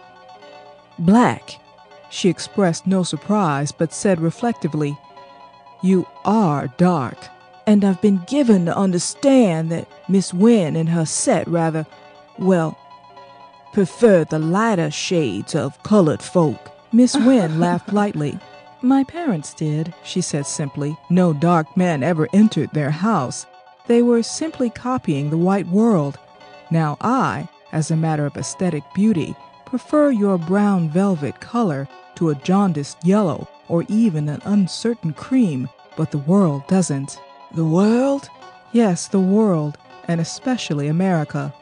[0.99, 1.57] black.
[2.09, 4.97] She expressed no surprise, but said reflectively,
[5.81, 7.29] You are dark.
[7.65, 11.87] And I've been given to understand that Miss Wynne and her set rather,
[12.37, 12.77] well,
[13.71, 16.76] prefer the lighter shades of colored folk.
[16.97, 18.39] Miss Wynne laughed lightly.
[18.81, 20.97] My parents did, she said simply.
[21.11, 23.45] No dark men ever entered their house.
[23.85, 26.17] They were simply copying the white world.
[26.71, 32.35] Now I, as a matter of aesthetic beauty, prefer your brown velvet color to a
[32.35, 37.19] jaundiced yellow or even an uncertain cream, but the world doesn't.
[37.53, 38.27] The world?
[38.71, 41.53] Yes, the world, and especially America.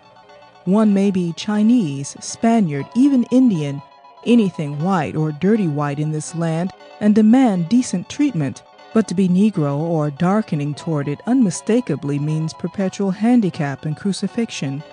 [0.64, 3.82] One may be Chinese, Spaniard, even Indian,
[4.26, 8.64] anything white or dirty white in this land, and demand decent treatment.
[8.94, 14.84] But to be Negro or darkening toward it unmistakably means perpetual handicap and crucifixion.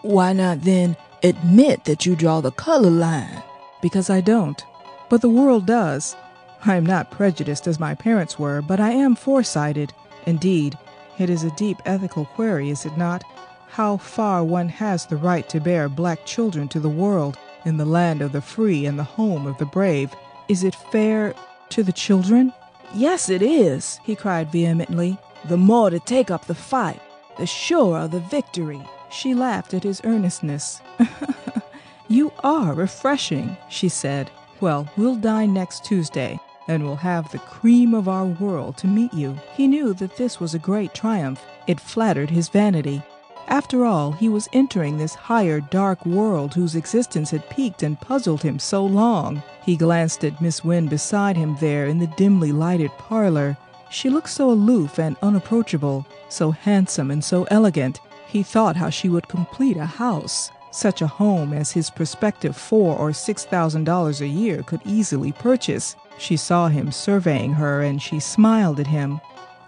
[0.00, 3.42] Why not then admit that you draw the color line?
[3.82, 4.64] Because I don't.
[5.10, 6.16] But the world does.
[6.64, 9.92] I am not prejudiced as my parents were, but I am foresighted.
[10.26, 10.78] Indeed,
[11.18, 13.22] it is a deep ethical query, is it not?
[13.68, 17.84] How far one has the right to bear black children to the world in the
[17.84, 20.14] land of the free and the home of the brave.
[20.48, 21.34] Is it fair
[21.70, 22.52] to the children?
[22.94, 25.18] Yes, it is, he cried vehemently.
[25.46, 27.00] The more to take up the fight,
[27.38, 28.80] the surer the victory.
[29.10, 30.80] She laughed at his earnestness.
[32.08, 34.30] you are refreshing, she said.
[34.60, 39.12] Well, we'll dine next Tuesday, and we'll have the cream of our world to meet
[39.12, 39.38] you.
[39.54, 41.42] He knew that this was a great triumph.
[41.66, 43.02] It flattered his vanity.
[43.48, 48.42] After all, he was entering this higher, dark world whose existence had piqued and puzzled
[48.42, 49.42] him so long.
[49.64, 53.56] He glanced at Miss Wynne beside him there in the dimly lighted parlor.
[53.90, 58.00] She looked so aloof and unapproachable, so handsome and so elegant.
[58.26, 62.96] He thought how she would complete a house, such a home as his prospective four
[62.96, 65.94] or six thousand dollars a year could easily purchase.
[66.16, 69.20] She saw him surveying her, and she smiled at him.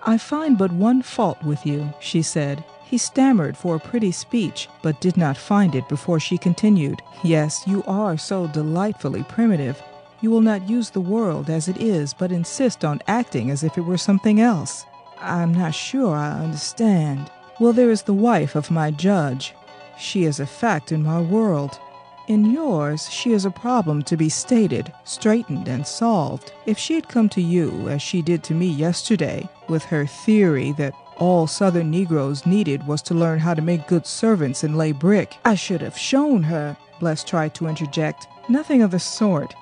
[0.07, 2.65] I find but one fault with you, she said.
[2.95, 7.03] He stammered for a pretty speech, but did not find it before she continued.
[7.25, 9.83] Yes, you are so delightfully primitive.
[10.21, 13.77] You will not use the world as it is, but insist on acting as if
[13.77, 14.87] it were something else.
[15.19, 17.33] I'm not sure I understand.
[17.59, 19.55] Well, there is the wife of my judge.
[19.99, 21.81] She is a fact in my world.
[22.29, 26.53] In yours, she is a problem to be stated, straightened, and solved.
[26.65, 30.71] If she had come to you, as she did to me yesterday, with her theory
[30.79, 34.93] that all Southern Negroes needed was to learn how to make good servants and lay
[34.93, 35.37] brick.
[35.45, 38.27] I should have shown her, Bles tried to interject.
[38.49, 39.55] Nothing of the sort.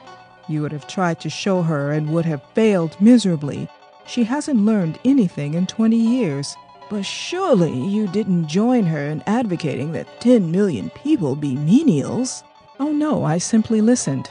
[0.48, 3.68] You would have tried to show her and would have failed miserably.
[4.06, 6.56] She hasn't learned anything in 20 years.
[6.90, 12.42] But surely you didn't join her in advocating that 10 million people be menials.
[12.78, 14.28] Oh no, I simply listened.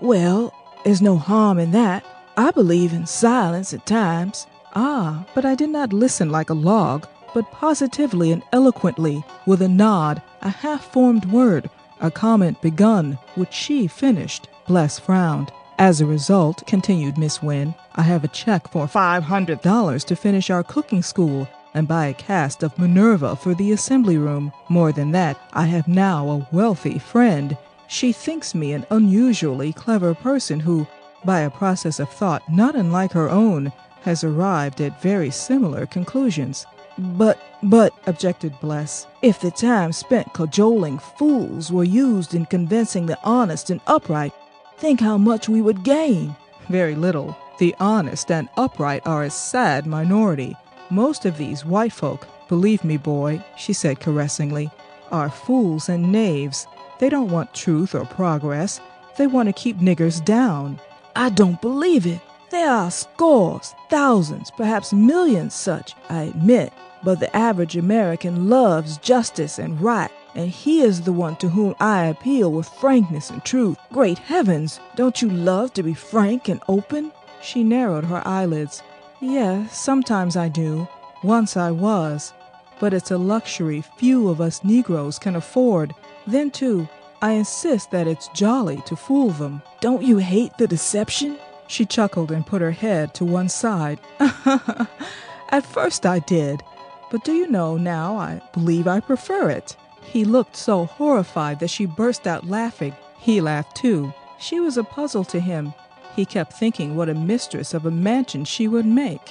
[0.00, 2.04] Well, there's no harm in that.
[2.36, 4.46] I believe in silence at times.
[4.74, 9.68] Ah, but I did not listen like a log, but positively and eloquently, with a
[9.68, 11.70] nod, a half formed word,
[12.00, 14.48] a comment begun, which she finished.
[14.66, 15.52] Bles frowned.
[15.78, 20.62] As a result, continued Miss Wynne, I have a check for $500 to finish our
[20.62, 24.52] cooking school and buy a cast of Minerva for the assembly room.
[24.68, 27.56] More than that, I have now a wealthy friend.
[27.88, 30.86] She thinks me an unusually clever person who,
[31.24, 33.72] by a process of thought not unlike her own,
[34.04, 36.66] has arrived at very similar conclusions.
[36.96, 43.18] But, but, objected Bles, if the time spent cajoling fools were used in convincing the
[43.24, 44.32] honest and upright,
[44.76, 46.36] think how much we would gain.
[46.68, 47.36] Very little.
[47.58, 50.54] The honest and upright are a sad minority.
[50.90, 54.70] Most of these white folk, believe me, boy, she said caressingly,
[55.10, 56.66] are fools and knaves.
[57.00, 58.80] They don't want truth or progress.
[59.16, 60.80] They want to keep niggers down.
[61.16, 62.20] I don't believe it.
[62.54, 66.72] There are scores, thousands, perhaps millions such, I admit,
[67.02, 71.74] but the average American loves justice and right, and he is the one to whom
[71.80, 73.76] I appeal with frankness and truth.
[73.92, 77.10] Great heavens, don't you love to be frank and open?
[77.42, 78.84] She narrowed her eyelids.
[79.20, 80.86] Yes, sometimes I do.
[81.24, 82.32] Once I was.
[82.78, 85.92] But it's a luxury few of us Negroes can afford.
[86.24, 86.88] Then, too,
[87.20, 89.60] I insist that it's jolly to fool them.
[89.80, 91.36] Don't you hate the deception?
[91.66, 94.00] She chuckled and put her head to one side.
[94.18, 96.62] At first I did,
[97.10, 99.76] but do you know now I believe I prefer it.
[100.02, 102.94] He looked so horrified that she burst out laughing.
[103.18, 104.12] He laughed too.
[104.38, 105.74] She was a puzzle to him.
[106.14, 109.30] He kept thinking what a mistress of a mansion she would make.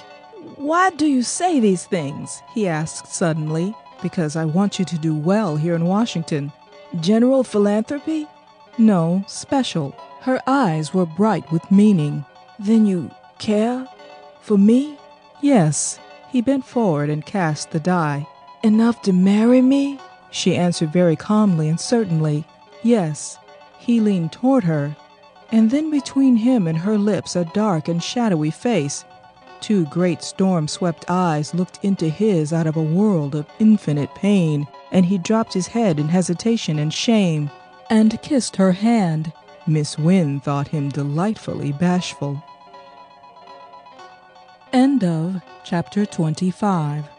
[0.56, 2.42] Why do you say these things?
[2.52, 3.74] he asked suddenly.
[4.02, 6.52] Because I want you to do well here in Washington.
[7.00, 8.26] General philanthropy?
[8.76, 9.94] No, special.
[10.24, 12.24] Her eyes were bright with meaning.
[12.58, 13.86] Then you care
[14.40, 14.96] for me?
[15.42, 15.98] Yes.
[16.30, 18.26] He bent forward and cast the die.
[18.62, 20.00] Enough to marry me?
[20.30, 22.46] She answered very calmly and certainly.
[22.82, 23.36] Yes.
[23.78, 24.96] He leaned toward her,
[25.52, 29.04] and then between him and her lips a dark and shadowy face.
[29.60, 34.66] Two great storm swept eyes looked into his out of a world of infinite pain
[34.90, 37.50] and he dropped his head in hesitation and shame
[37.90, 39.30] and kissed her hand.
[39.66, 42.42] Miss Wynne thought him delightfully bashful.
[44.72, 47.13] End of chapter 25.